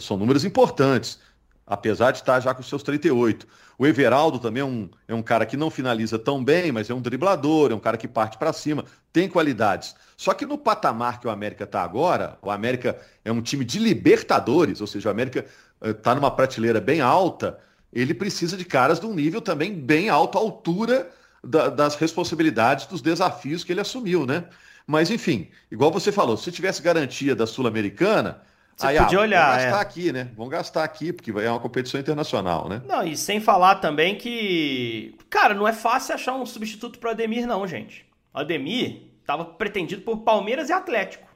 são 0.00 0.16
números 0.16 0.44
importantes, 0.44 1.20
apesar 1.68 2.12
de 2.12 2.18
estar 2.18 2.40
já 2.40 2.54
com 2.54 2.62
seus 2.62 2.82
38. 2.82 3.46
O 3.78 3.86
Everaldo 3.86 4.38
também 4.38 4.62
é 4.62 4.64
um, 4.64 4.88
é 5.06 5.14
um 5.14 5.22
cara 5.22 5.44
que 5.44 5.56
não 5.56 5.70
finaliza 5.70 6.18
tão 6.18 6.42
bem, 6.42 6.72
mas 6.72 6.88
é 6.88 6.94
um 6.94 7.00
driblador, 7.00 7.70
é 7.70 7.74
um 7.74 7.78
cara 7.78 7.96
que 7.96 8.08
parte 8.08 8.38
para 8.38 8.52
cima, 8.52 8.84
tem 9.12 9.28
qualidades. 9.28 9.94
Só 10.16 10.32
que 10.32 10.46
no 10.46 10.56
patamar 10.56 11.20
que 11.20 11.26
o 11.26 11.30
América 11.30 11.64
está 11.64 11.82
agora, 11.82 12.38
o 12.42 12.50
América 12.50 12.98
é 13.24 13.30
um 13.30 13.42
time 13.42 13.64
de 13.64 13.78
Libertadores, 13.78 14.80
ou 14.80 14.86
seja, 14.86 15.08
o 15.08 15.12
América 15.12 15.44
está 15.84 16.12
eh, 16.12 16.14
numa 16.14 16.30
prateleira 16.30 16.80
bem 16.80 17.00
alta, 17.00 17.58
ele 17.92 18.14
precisa 18.14 18.56
de 18.56 18.64
caras 18.64 18.98
de 18.98 19.06
um 19.06 19.14
nível 19.14 19.40
também 19.40 19.72
bem 19.72 20.08
alto, 20.08 20.38
à 20.38 20.40
altura 20.40 21.08
da, 21.44 21.68
das 21.68 21.94
responsabilidades, 21.94 22.86
dos 22.86 23.00
desafios 23.00 23.62
que 23.62 23.72
ele 23.72 23.80
assumiu, 23.80 24.26
né? 24.26 24.44
Mas, 24.86 25.10
enfim, 25.10 25.48
igual 25.70 25.92
você 25.92 26.10
falou, 26.10 26.36
se 26.36 26.50
tivesse 26.50 26.80
garantia 26.80 27.36
da 27.36 27.46
Sul-Americana, 27.46 28.40
você 28.78 28.86
aí, 28.86 28.98
podia 28.98 29.18
ah, 29.18 29.22
olhar. 29.22 29.46
Vamos 29.46 29.64
gastar 29.64 29.78
é. 29.78 29.82
aqui, 29.82 30.12
né? 30.12 30.28
Vamos 30.36 30.52
gastar 30.52 30.84
aqui, 30.84 31.12
porque 31.12 31.30
é 31.32 31.50
uma 31.50 31.58
competição 31.58 32.00
internacional, 32.00 32.68
né? 32.68 32.80
Não, 32.86 33.02
e 33.02 33.16
sem 33.16 33.40
falar 33.40 33.76
também 33.76 34.14
que. 34.14 35.16
Cara, 35.28 35.52
não 35.52 35.66
é 35.66 35.72
fácil 35.72 36.14
achar 36.14 36.34
um 36.34 36.46
substituto 36.46 36.98
para 36.98 37.10
Ademir, 37.10 37.46
não, 37.46 37.66
gente. 37.66 38.06
O 38.32 38.38
Ademir 38.38 39.02
estava 39.20 39.44
pretendido 39.44 40.02
por 40.02 40.18
Palmeiras 40.18 40.68
e 40.68 40.72
Atlético. 40.72 41.26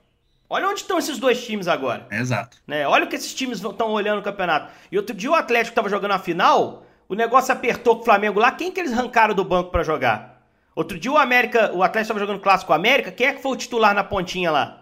Olha 0.49 0.69
onde 0.69 0.81
estão 0.81 0.99
esses 0.99 1.19
dois 1.19 1.45
times 1.45 1.67
agora. 1.67 2.07
Exato. 2.11 2.59
Né? 2.67 2.87
Olha 2.87 3.07
o 3.07 3.09
que 3.09 3.17
esses 3.17 3.35
times 3.35 3.61
estão 3.61 3.91
olhando 3.91 4.19
no 4.19 4.23
campeonato. 4.23 4.71
E 4.91 4.97
outro 4.97 5.15
dia 5.15 5.31
o 5.31 5.35
Atlético 5.35 5.73
estava 5.73 5.89
jogando 5.89 6.13
a 6.13 6.19
final, 6.19 6.87
o 7.09 7.15
negócio 7.15 7.53
apertou 7.53 7.97
com 7.97 8.03
o 8.03 8.05
Flamengo 8.05 8.39
lá. 8.39 8.53
Quem 8.53 8.71
que 8.71 8.79
eles 8.79 8.93
arrancaram 8.93 9.35
do 9.35 9.45
banco 9.45 9.71
para 9.71 9.83
jogar? 9.83 10.47
Outro 10.77 10.99
dia 10.99 11.11
o 11.11 11.19
América, 11.19 11.73
o 11.73 11.83
Atlético 11.83 12.13
estava 12.13 12.21
jogando 12.21 12.41
clássico 12.41 12.73
América. 12.73 13.11
Quem 13.11 13.27
é 13.27 13.33
que 13.33 13.43
foi 13.43 13.53
o 13.53 13.57
titular 13.57 13.95
na 13.95 14.05
pontinha 14.05 14.51
lá? 14.51 14.82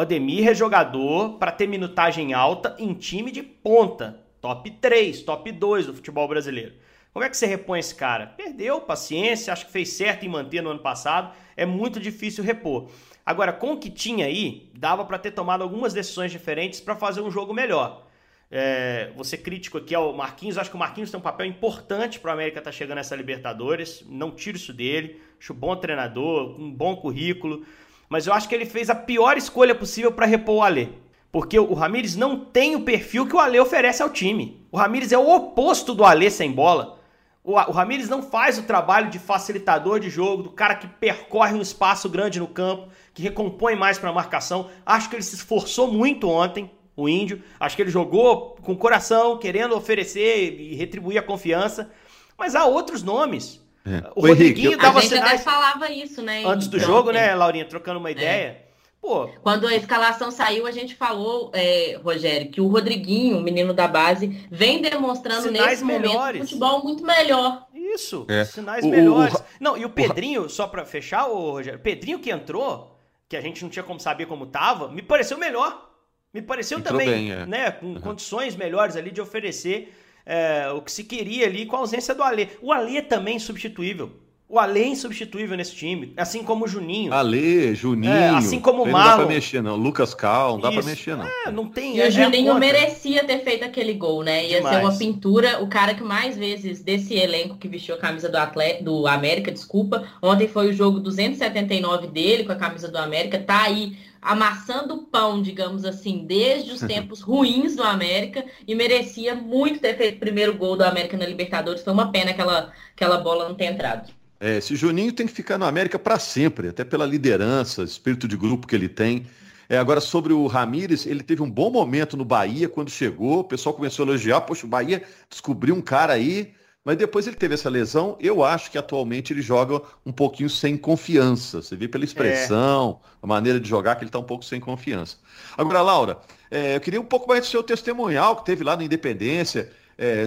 Odemir 0.00 0.46
é 0.46 0.54
jogador 0.54 1.38
para 1.40 1.50
ter 1.50 1.66
minutagem 1.66 2.32
alta 2.32 2.76
em 2.78 2.94
time 2.94 3.32
de 3.32 3.42
ponta. 3.42 4.20
Top 4.40 4.70
3, 4.70 5.22
top 5.22 5.50
2 5.50 5.86
do 5.86 5.94
futebol 5.94 6.28
brasileiro. 6.28 6.74
Como 7.12 7.24
é 7.24 7.28
que 7.28 7.36
você 7.36 7.46
repõe 7.46 7.80
esse 7.80 7.96
cara? 7.96 8.28
Perdeu, 8.28 8.80
paciência, 8.80 9.52
acho 9.52 9.66
que 9.66 9.72
fez 9.72 9.88
certo 9.88 10.24
em 10.24 10.28
manter 10.28 10.62
no 10.62 10.70
ano 10.70 10.78
passado. 10.78 11.34
É 11.56 11.66
muito 11.66 11.98
difícil 11.98 12.44
repor. 12.44 12.88
Agora, 13.26 13.52
com 13.52 13.72
o 13.72 13.76
que 13.76 13.90
tinha 13.90 14.26
aí, 14.26 14.70
dava 14.72 15.04
para 15.04 15.18
ter 15.18 15.32
tomado 15.32 15.62
algumas 15.62 15.92
decisões 15.92 16.30
diferentes 16.30 16.78
para 16.80 16.94
fazer 16.94 17.20
um 17.20 17.30
jogo 17.32 17.52
melhor. 17.52 18.06
É, 18.52 19.10
você 19.16 19.36
crítico 19.36 19.78
aqui 19.78 19.96
ao 19.96 20.12
Marquinhos, 20.12 20.58
acho 20.58 20.70
que 20.70 20.76
o 20.76 20.78
Marquinhos 20.78 21.10
tem 21.10 21.18
um 21.18 21.22
papel 21.24 21.46
importante 21.46 22.20
para 22.20 22.30
o 22.30 22.34
América 22.34 22.60
estar 22.60 22.70
tá 22.70 22.76
chegando 22.76 22.98
nessa 22.98 23.16
Libertadores. 23.16 24.04
Não 24.08 24.30
tiro 24.30 24.58
isso 24.58 24.72
dele. 24.72 25.20
Acho 25.40 25.52
bom 25.52 25.74
treinador, 25.74 26.54
um 26.56 26.72
bom 26.72 26.94
currículo 26.94 27.66
mas 28.08 28.26
eu 28.26 28.32
acho 28.32 28.48
que 28.48 28.54
ele 28.54 28.66
fez 28.66 28.88
a 28.88 28.94
pior 28.94 29.36
escolha 29.36 29.74
possível 29.74 30.10
para 30.12 30.26
repor 30.26 30.56
o 30.56 30.62
Alê. 30.62 30.88
Porque 31.30 31.58
o 31.58 31.74
Ramires 31.74 32.16
não 32.16 32.38
tem 32.44 32.74
o 32.74 32.82
perfil 32.82 33.26
que 33.26 33.36
o 33.36 33.38
Alê 33.38 33.60
oferece 33.60 34.02
ao 34.02 34.08
time. 34.08 34.66
O 34.72 34.78
Ramires 34.78 35.12
é 35.12 35.18
o 35.18 35.28
oposto 35.28 35.94
do 35.94 36.04
Alê 36.04 36.30
sem 36.30 36.50
bola. 36.50 36.98
O, 37.44 37.52
o 37.52 37.72
Ramires 37.72 38.08
não 38.08 38.22
faz 38.22 38.58
o 38.58 38.62
trabalho 38.62 39.10
de 39.10 39.18
facilitador 39.18 40.00
de 40.00 40.08
jogo, 40.08 40.42
do 40.42 40.50
cara 40.50 40.74
que 40.74 40.86
percorre 40.86 41.54
um 41.54 41.60
espaço 41.60 42.08
grande 42.08 42.38
no 42.38 42.48
campo, 42.48 42.88
que 43.12 43.22
recompõe 43.22 43.76
mais 43.76 43.98
para 43.98 44.08
a 44.08 44.12
marcação. 44.12 44.70
Acho 44.86 45.10
que 45.10 45.16
ele 45.16 45.22
se 45.22 45.34
esforçou 45.34 45.92
muito 45.92 46.28
ontem, 46.28 46.70
o 46.96 47.08
Índio. 47.08 47.42
Acho 47.60 47.76
que 47.76 47.82
ele 47.82 47.90
jogou 47.90 48.56
com 48.62 48.74
coração, 48.74 49.38
querendo 49.38 49.76
oferecer 49.76 50.58
e 50.58 50.74
retribuir 50.74 51.18
a 51.18 51.22
confiança. 51.22 51.90
Mas 52.38 52.54
há 52.54 52.64
outros 52.64 53.02
nomes. 53.02 53.60
É. 53.88 54.10
O, 54.14 54.24
o 54.24 54.28
Rodriguinho 54.28 54.68
Henrique, 54.68 54.82
dava 54.82 54.98
a 54.98 55.02
gente 55.02 55.14
sinais. 55.14 55.40
Até 55.40 55.42
falava 55.42 55.90
isso, 55.90 56.22
né? 56.22 56.44
Antes 56.44 56.68
do 56.68 56.76
então, 56.76 56.88
jogo, 56.88 57.10
né, 57.10 57.34
Laurinha? 57.34 57.64
Trocando 57.64 57.98
uma 57.98 58.08
é. 58.08 58.12
ideia. 58.12 58.46
É. 58.46 58.68
Pô. 59.00 59.28
Quando 59.42 59.66
a 59.66 59.74
escalação 59.74 60.30
saiu, 60.30 60.66
a 60.66 60.72
gente 60.72 60.94
falou, 60.94 61.50
é, 61.54 61.98
Rogério, 62.02 62.50
que 62.50 62.60
o 62.60 62.66
Rodriguinho, 62.66 63.38
o 63.38 63.40
menino 63.40 63.72
da 63.72 63.86
base, 63.86 64.46
vem 64.50 64.82
demonstrando 64.82 65.42
sinais 65.42 65.70
nesse 65.80 65.84
melhores. 65.84 66.14
momento 66.14 66.38
futebol 66.40 66.82
muito 66.82 67.04
melhor. 67.04 67.66
Isso, 67.72 68.26
é. 68.28 68.44
sinais 68.44 68.84
o, 68.84 68.88
melhores. 68.88 69.34
O, 69.34 69.44
não, 69.60 69.76
e 69.76 69.84
o 69.84 69.90
Pedrinho, 69.90 70.42
o... 70.42 70.48
só 70.50 70.66
para 70.66 70.84
fechar, 70.84 71.26
o 71.28 71.52
Rogério, 71.52 71.78
Pedrinho 71.78 72.18
que 72.18 72.30
entrou, 72.30 72.98
que 73.28 73.36
a 73.36 73.40
gente 73.40 73.62
não 73.62 73.70
tinha 73.70 73.84
como 73.84 74.00
saber 74.00 74.26
como 74.26 74.46
tava, 74.46 74.88
me 74.88 75.00
pareceu 75.00 75.38
melhor. 75.38 75.86
Me 76.34 76.42
pareceu 76.42 76.78
Entrou 76.78 76.98
também, 76.98 77.28
bem, 77.28 77.32
é. 77.32 77.46
né, 77.46 77.70
com 77.70 77.86
uhum. 77.86 78.00
condições 78.00 78.54
melhores 78.54 78.96
ali 78.96 79.10
de 79.10 79.20
oferecer 79.20 79.94
é, 80.28 80.70
o 80.70 80.82
que 80.82 80.92
se 80.92 81.04
queria 81.04 81.46
ali 81.46 81.64
com 81.64 81.76
a 81.76 81.78
ausência 81.78 82.14
do 82.14 82.22
Alê. 82.22 82.48
O 82.60 82.70
Alê 82.70 82.98
é 82.98 83.02
também 83.02 83.36
insubstituível. 83.36 84.12
O 84.50 84.58
Alê 84.58 84.84
é 84.84 84.88
insubstituível 84.88 85.58
nesse 85.58 85.74
time, 85.74 86.14
assim 86.16 86.42
como 86.42 86.64
o 86.64 86.68
Juninho. 86.68 87.12
Alê, 87.12 87.74
Juninho. 87.74 88.10
É, 88.10 88.30
assim 88.30 88.58
como 88.58 88.82
o 88.82 88.90
Marlon. 88.90 88.98
Não 88.98 89.10
dá 89.10 89.16
pra 89.16 89.34
mexer, 89.34 89.62
não. 89.62 89.76
Lucas 89.76 90.14
Cal, 90.14 90.52
não 90.52 90.60
dá 90.60 90.70
Isso. 90.70 90.78
pra 90.78 90.88
mexer, 90.88 91.16
não. 91.18 91.26
É, 91.26 91.50
não 91.50 91.68
tem. 91.68 91.98
E 91.98 92.00
é, 92.00 92.08
o 92.08 92.10
Juninho 92.10 92.54
merecia 92.54 93.24
ter 93.24 93.40
feito 93.44 93.62
aquele 93.62 93.92
gol, 93.92 94.22
né? 94.22 94.46
Ia 94.46 94.56
Demais. 94.56 94.74
ser 94.74 94.82
uma 94.82 94.96
pintura. 94.96 95.62
O 95.62 95.68
cara 95.68 95.94
que 95.94 96.02
mais 96.02 96.34
vezes 96.34 96.80
desse 96.80 97.12
elenco 97.12 97.58
que 97.58 97.68
vestiu 97.68 97.94
a 97.96 97.98
camisa 97.98 98.30
do, 98.30 98.36
atleta, 98.36 98.82
do 98.82 99.06
América, 99.06 99.52
desculpa. 99.52 100.08
Ontem 100.22 100.48
foi 100.48 100.70
o 100.70 100.72
jogo 100.72 100.98
279 100.98 102.06
dele 102.06 102.44
com 102.44 102.52
a 102.52 102.56
camisa 102.56 102.88
do 102.88 102.96
América. 102.96 103.38
Tá 103.38 103.64
aí 103.64 103.98
amassando 104.22 105.02
pão, 105.12 105.42
digamos 105.42 105.84
assim, 105.84 106.24
desde 106.26 106.72
os 106.72 106.80
tempos 106.88 107.20
ruins 107.20 107.76
do 107.76 107.82
América 107.82 108.46
e 108.66 108.74
merecia 108.74 109.34
muito 109.34 109.78
ter 109.78 109.94
feito 109.98 110.16
o 110.16 110.20
primeiro 110.20 110.56
gol 110.56 110.74
do 110.74 110.84
América 110.84 111.18
na 111.18 111.26
Libertadores. 111.26 111.82
Foi 111.82 111.92
uma 111.92 112.10
pena 112.10 112.30
aquela, 112.30 112.72
aquela 112.94 113.18
bola 113.18 113.46
não 113.46 113.54
ter 113.54 113.66
entrado. 113.66 114.16
É, 114.40 114.58
esse 114.58 114.76
Juninho 114.76 115.12
tem 115.12 115.26
que 115.26 115.32
ficar 115.32 115.58
no 115.58 115.64
América 115.64 115.98
para 115.98 116.18
sempre, 116.18 116.68
até 116.68 116.84
pela 116.84 117.04
liderança, 117.04 117.82
espírito 117.82 118.28
de 118.28 118.36
grupo 118.36 118.66
que 118.66 118.74
ele 118.74 118.88
tem. 118.88 119.26
É, 119.68 119.76
agora, 119.76 120.00
sobre 120.00 120.32
o 120.32 120.46
Ramires, 120.46 121.06
ele 121.06 121.22
teve 121.22 121.42
um 121.42 121.50
bom 121.50 121.70
momento 121.70 122.16
no 122.16 122.24
Bahia 122.24 122.68
quando 122.68 122.90
chegou, 122.90 123.40
o 123.40 123.44
pessoal 123.44 123.74
começou 123.74 124.04
a 124.04 124.08
elogiar, 124.08 124.40
poxa, 124.42 124.64
o 124.64 124.68
Bahia 124.68 125.02
descobriu 125.28 125.74
um 125.74 125.82
cara 125.82 126.12
aí 126.12 126.54
mas 126.88 126.96
depois 126.96 127.26
ele 127.26 127.36
teve 127.36 127.52
essa 127.52 127.68
lesão. 127.68 128.16
Eu 128.18 128.42
acho 128.42 128.70
que 128.70 128.78
atualmente 128.78 129.30
ele 129.30 129.42
joga 129.42 129.82
um 130.06 130.10
pouquinho 130.10 130.48
sem 130.48 130.74
confiança. 130.74 131.60
Você 131.60 131.76
vê 131.76 131.86
pela 131.86 132.02
expressão, 132.02 133.00
é. 133.04 133.08
a 133.22 133.26
maneira 133.26 133.60
de 133.60 133.68
jogar, 133.68 133.96
que 133.96 134.04
ele 134.04 134.08
está 134.08 134.18
um 134.18 134.24
pouco 134.24 134.42
sem 134.42 134.58
confiança. 134.58 135.18
Agora, 135.58 135.82
Laura, 135.82 136.18
é, 136.50 136.76
eu 136.76 136.80
queria 136.80 136.98
um 136.98 137.04
pouco 137.04 137.28
mais 137.28 137.42
do 137.42 137.46
seu 137.46 137.62
testemunhal 137.62 138.36
que 138.36 138.46
teve 138.46 138.64
lá 138.64 138.74
na 138.74 138.84
Independência. 138.84 139.70
É, 139.98 140.26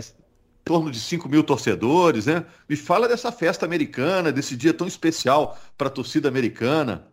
torno 0.63 0.91
de 0.91 0.99
5 0.99 1.27
mil 1.27 1.43
torcedores, 1.43 2.25
né? 2.25 2.45
Me 2.67 2.75
fala 2.75 3.07
dessa 3.07 3.31
festa 3.31 3.65
americana, 3.65 4.31
desse 4.31 4.55
dia 4.55 4.73
tão 4.73 4.87
especial 4.87 5.57
para 5.77 5.87
a 5.87 5.91
torcida 5.91 6.27
americana. 6.27 7.07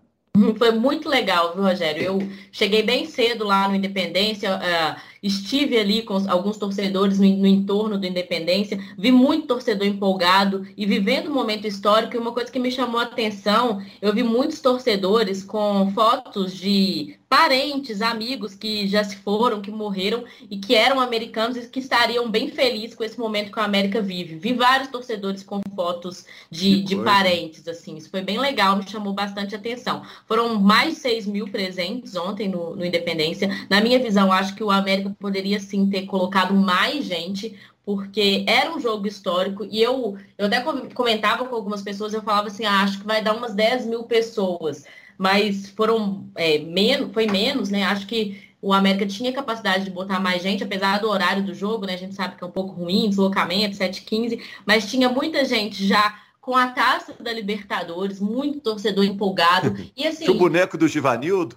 Foi 0.56 0.70
muito 0.70 1.08
legal, 1.08 1.54
viu, 1.54 1.64
Rogério? 1.64 2.02
Eu 2.02 2.28
cheguei 2.52 2.82
bem 2.82 3.06
cedo 3.06 3.44
lá 3.44 3.68
no 3.68 3.74
Independência. 3.74 4.56
Uh, 4.56 5.00
estive 5.22 5.78
ali 5.78 6.02
com 6.02 6.14
alguns 6.28 6.56
torcedores 6.56 7.18
no, 7.18 7.28
no, 7.36 7.46
entorno 7.46 7.98
do 7.98 8.06
Independência, 8.06 8.78
vi 8.96 9.10
muito 9.10 9.46
torcedor 9.46 9.86
empolgado 9.86 10.66
e 10.76 10.86
vivendo 10.86 11.30
um 11.30 11.34
momento 11.34 11.66
histórico, 11.66 12.16
e 12.16 12.18
uma 12.18 12.32
coisa 12.32 12.50
que 12.50 12.58
me 12.58 12.70
chamou 12.70 13.00
a 13.00 13.04
atenção, 13.04 13.82
eu 14.00 14.12
vi 14.12 14.22
muitos 14.22 14.60
torcedores 14.60 15.42
com 15.42 15.90
fotos 15.92 16.54
de 16.54 17.18
parentes, 17.28 18.00
amigos 18.00 18.54
que 18.54 18.86
já 18.88 19.04
se 19.04 19.16
foram, 19.16 19.60
que 19.60 19.70
morreram 19.70 20.24
e 20.50 20.56
que 20.56 20.74
eram 20.74 20.98
americanos 20.98 21.58
e 21.58 21.68
que 21.68 21.78
estariam 21.78 22.30
bem 22.30 22.50
felizes 22.50 22.96
com 22.96 23.04
esse 23.04 23.18
momento 23.18 23.52
que 23.52 23.60
a 23.60 23.64
América 23.64 24.00
vive. 24.00 24.36
Vi 24.36 24.54
vários 24.54 24.88
torcedores 24.88 25.42
com 25.42 25.60
fotos 25.76 26.24
de, 26.50 26.82
de 26.82 26.96
parentes, 26.96 27.68
assim, 27.68 27.96
isso 27.96 28.10
foi 28.10 28.22
bem 28.22 28.38
legal, 28.38 28.76
me 28.76 28.88
chamou 28.88 29.12
bastante 29.12 29.54
atenção. 29.54 30.02
Foram 30.26 30.58
mais 30.58 30.94
de 30.94 31.00
6 31.00 31.26
mil 31.26 31.48
presentes 31.48 32.16
ontem 32.16 32.48
no, 32.48 32.74
no 32.74 32.84
Independência. 32.84 33.66
Na 33.68 33.80
minha 33.80 33.98
visão, 33.98 34.32
acho 34.32 34.54
que 34.54 34.64
o 34.64 34.70
América 34.70 35.07
poderia 35.14 35.60
sim 35.60 35.88
ter 35.88 36.06
colocado 36.06 36.54
mais 36.54 37.04
gente, 37.04 37.58
porque 37.84 38.44
era 38.46 38.74
um 38.74 38.80
jogo 38.80 39.06
histórico 39.06 39.66
e 39.70 39.82
eu, 39.82 40.16
eu 40.36 40.46
até 40.46 40.60
comentava 40.94 41.46
com 41.46 41.54
algumas 41.54 41.82
pessoas, 41.82 42.12
eu 42.12 42.22
falava 42.22 42.48
assim, 42.48 42.64
ah, 42.64 42.82
acho 42.82 42.98
que 42.98 43.06
vai 43.06 43.22
dar 43.22 43.34
umas 43.34 43.54
10 43.54 43.86
mil 43.86 44.04
pessoas, 44.04 44.84
mas 45.16 45.70
foram 45.70 46.28
é, 46.36 46.58
menos, 46.58 47.12
foi 47.12 47.26
menos, 47.26 47.70
né? 47.70 47.84
Acho 47.84 48.06
que 48.06 48.48
o 48.60 48.72
América 48.72 49.06
tinha 49.06 49.32
capacidade 49.32 49.84
de 49.84 49.90
botar 49.90 50.20
mais 50.20 50.42
gente, 50.42 50.64
apesar 50.64 51.00
do 51.00 51.08
horário 51.08 51.44
do 51.44 51.54
jogo, 51.54 51.86
né? 51.86 51.94
A 51.94 51.98
gente 51.98 52.14
sabe 52.14 52.36
que 52.36 52.44
é 52.44 52.46
um 52.46 52.50
pouco 52.50 52.72
ruim, 52.72 53.08
deslocamento, 53.08 53.76
7h15, 53.76 54.42
mas 54.66 54.90
tinha 54.90 55.08
muita 55.08 55.44
gente 55.44 55.86
já 55.86 56.20
com 56.40 56.56
a 56.56 56.68
taça 56.68 57.14
da 57.20 57.32
Libertadores, 57.32 58.20
muito 58.20 58.60
torcedor 58.60 59.04
empolgado. 59.04 59.76
E 59.96 60.06
assim. 60.06 60.28
o 60.28 60.34
boneco 60.34 60.78
do 60.78 60.88
Givanildo? 60.88 61.56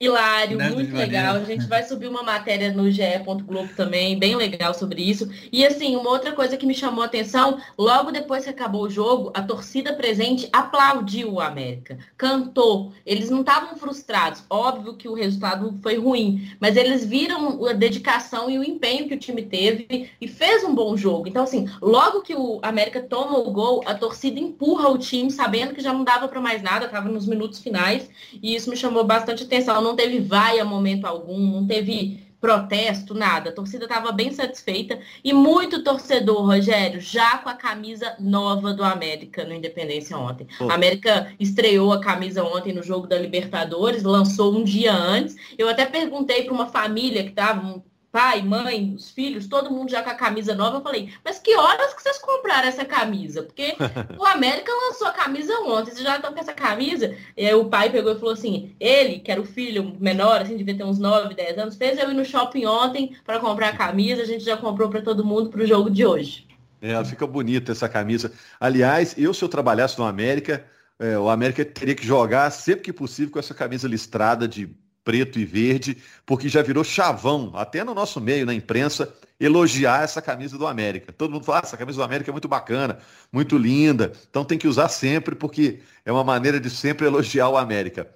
Hilário, 0.00 0.56
né, 0.56 0.70
muito 0.70 0.94
legal. 0.94 1.34
A 1.34 1.42
gente 1.42 1.66
vai 1.66 1.82
subir 1.82 2.06
uma 2.06 2.22
matéria 2.22 2.72
no 2.72 2.88
GE. 2.88 3.02
Globo 3.44 3.68
também, 3.74 4.16
bem 4.16 4.36
legal 4.36 4.72
sobre 4.72 5.02
isso. 5.02 5.28
E 5.50 5.66
assim, 5.66 5.96
uma 5.96 6.10
outra 6.10 6.30
coisa 6.30 6.56
que 6.56 6.64
me 6.64 6.74
chamou 6.74 7.02
a 7.02 7.06
atenção, 7.06 7.58
logo 7.76 8.12
depois 8.12 8.44
que 8.44 8.50
acabou 8.50 8.82
o 8.84 8.90
jogo, 8.90 9.32
a 9.34 9.42
torcida 9.42 9.92
presente 9.94 10.48
aplaudiu 10.52 11.32
o 11.32 11.40
América, 11.40 11.98
cantou. 12.16 12.92
Eles 13.04 13.28
não 13.28 13.40
estavam 13.40 13.76
frustrados. 13.76 14.44
Óbvio 14.48 14.94
que 14.94 15.08
o 15.08 15.14
resultado 15.14 15.76
foi 15.82 15.98
ruim, 15.98 16.48
mas 16.60 16.76
eles 16.76 17.04
viram 17.04 17.66
a 17.66 17.72
dedicação 17.72 18.48
e 18.48 18.56
o 18.56 18.62
empenho 18.62 19.08
que 19.08 19.14
o 19.14 19.18
time 19.18 19.42
teve 19.42 20.12
e 20.20 20.28
fez 20.28 20.62
um 20.62 20.76
bom 20.76 20.96
jogo. 20.96 21.26
Então, 21.26 21.42
assim, 21.42 21.68
logo 21.82 22.22
que 22.22 22.36
o 22.36 22.60
América 22.62 23.00
toma 23.00 23.36
o 23.36 23.50
gol, 23.50 23.82
a 23.84 23.96
torcida 23.96 24.38
empurra 24.38 24.88
o 24.90 24.98
time, 24.98 25.28
sabendo 25.28 25.74
que 25.74 25.82
já 25.82 25.92
não 25.92 26.04
dava 26.04 26.28
para 26.28 26.40
mais 26.40 26.62
nada, 26.62 26.86
estava 26.86 27.08
nos 27.08 27.26
minutos 27.26 27.58
finais, 27.58 28.08
e 28.40 28.54
isso 28.54 28.70
me 28.70 28.76
chamou 28.76 29.02
bastante 29.02 29.42
atenção 29.42 29.87
não 29.88 29.96
teve 29.96 30.20
vaia 30.20 30.64
momento 30.64 31.06
algum, 31.06 31.38
não 31.38 31.66
teve 31.66 32.28
protesto, 32.40 33.14
nada. 33.14 33.50
A 33.50 33.52
torcida 33.52 33.84
estava 33.84 34.12
bem 34.12 34.32
satisfeita 34.32 34.98
e 35.24 35.32
muito 35.32 35.82
torcedor, 35.82 36.46
Rogério, 36.46 37.00
já 37.00 37.38
com 37.38 37.48
a 37.48 37.54
camisa 37.54 38.14
nova 38.18 38.72
do 38.72 38.84
América 38.84 39.44
no 39.44 39.54
Independência 39.54 40.16
ontem. 40.16 40.46
A 40.60 40.74
América 40.74 41.32
estreou 41.40 41.92
a 41.92 42.00
camisa 42.00 42.44
ontem 42.44 42.72
no 42.72 42.82
jogo 42.82 43.06
da 43.06 43.18
Libertadores, 43.18 44.02
lançou 44.02 44.56
um 44.56 44.62
dia 44.62 44.92
antes. 44.92 45.34
Eu 45.56 45.68
até 45.68 45.84
perguntei 45.84 46.44
para 46.44 46.54
uma 46.54 46.66
família 46.66 47.24
que 47.24 47.30
estava, 47.30 47.82
pai, 48.10 48.42
mãe, 48.42 48.94
os 48.94 49.10
filhos, 49.10 49.46
todo 49.46 49.70
mundo 49.70 49.90
já 49.90 50.02
com 50.02 50.10
a 50.10 50.14
camisa 50.14 50.54
nova. 50.54 50.78
Eu 50.78 50.82
falei, 50.82 51.12
mas 51.24 51.38
que 51.38 51.54
horas 51.56 51.94
que 51.94 52.02
vocês 52.02 52.18
compraram 52.18 52.68
essa 52.68 52.84
camisa? 52.84 53.42
Porque 53.42 53.76
o 54.18 54.24
América 54.24 54.72
lançou 54.72 55.08
a 55.08 55.12
camisa 55.12 55.52
ontem, 55.60 55.92
vocês 55.92 56.02
já 56.02 56.16
estão 56.16 56.32
com 56.32 56.40
essa 56.40 56.52
camisa? 56.52 57.14
E 57.36 57.46
aí 57.46 57.54
o 57.54 57.66
pai 57.66 57.90
pegou 57.90 58.12
e 58.12 58.18
falou 58.18 58.32
assim, 58.32 58.74
ele, 58.80 59.20
que 59.20 59.30
era 59.30 59.40
o 59.40 59.44
filho 59.44 59.96
menor, 60.00 60.40
assim, 60.40 60.56
devia 60.56 60.76
ter 60.76 60.84
uns 60.84 60.98
9, 60.98 61.34
10 61.34 61.58
anos, 61.58 61.76
fez 61.76 61.98
eu 61.98 62.10
ir 62.10 62.14
no 62.14 62.24
shopping 62.24 62.66
ontem 62.66 63.16
para 63.24 63.38
comprar 63.38 63.68
a 63.68 63.76
camisa, 63.76 64.22
a 64.22 64.26
gente 64.26 64.44
já 64.44 64.56
comprou 64.56 64.88
para 64.88 65.02
todo 65.02 65.24
mundo 65.24 65.50
para 65.50 65.62
o 65.62 65.66
jogo 65.66 65.90
de 65.90 66.04
hoje. 66.04 66.46
É, 66.80 67.04
fica 67.04 67.26
bonita 67.26 67.72
essa 67.72 67.88
camisa. 67.88 68.32
Aliás, 68.58 69.14
eu 69.18 69.34
se 69.34 69.42
eu 69.42 69.48
trabalhasse 69.48 69.98
no 69.98 70.04
América, 70.04 70.64
é, 70.98 71.18
o 71.18 71.28
América 71.28 71.64
teria 71.64 71.94
que 71.94 72.06
jogar 72.06 72.50
sempre 72.50 72.84
que 72.84 72.92
possível 72.92 73.32
com 73.32 73.38
essa 73.38 73.54
camisa 73.54 73.86
listrada 73.88 74.46
de 74.46 74.76
preto 75.08 75.38
e 75.38 75.44
verde, 75.46 75.96
porque 76.26 76.50
já 76.50 76.60
virou 76.60 76.84
chavão, 76.84 77.50
até 77.54 77.82
no 77.82 77.94
nosso 77.94 78.20
meio, 78.20 78.44
na 78.44 78.52
imprensa, 78.52 79.10
elogiar 79.40 80.02
essa 80.04 80.20
camisa 80.20 80.58
do 80.58 80.66
América. 80.66 81.10
Todo 81.14 81.32
mundo 81.32 81.46
fala, 81.46 81.60
ah, 81.60 81.62
essa 81.64 81.78
camisa 81.78 81.96
do 81.96 82.04
América 82.04 82.30
é 82.30 82.32
muito 82.32 82.46
bacana, 82.46 82.98
muito 83.32 83.56
linda, 83.56 84.12
então 84.28 84.44
tem 84.44 84.58
que 84.58 84.68
usar 84.68 84.90
sempre, 84.90 85.34
porque 85.34 85.80
é 86.04 86.12
uma 86.12 86.22
maneira 86.22 86.60
de 86.60 86.68
sempre 86.68 87.06
elogiar 87.06 87.48
o 87.48 87.56
América. 87.56 88.06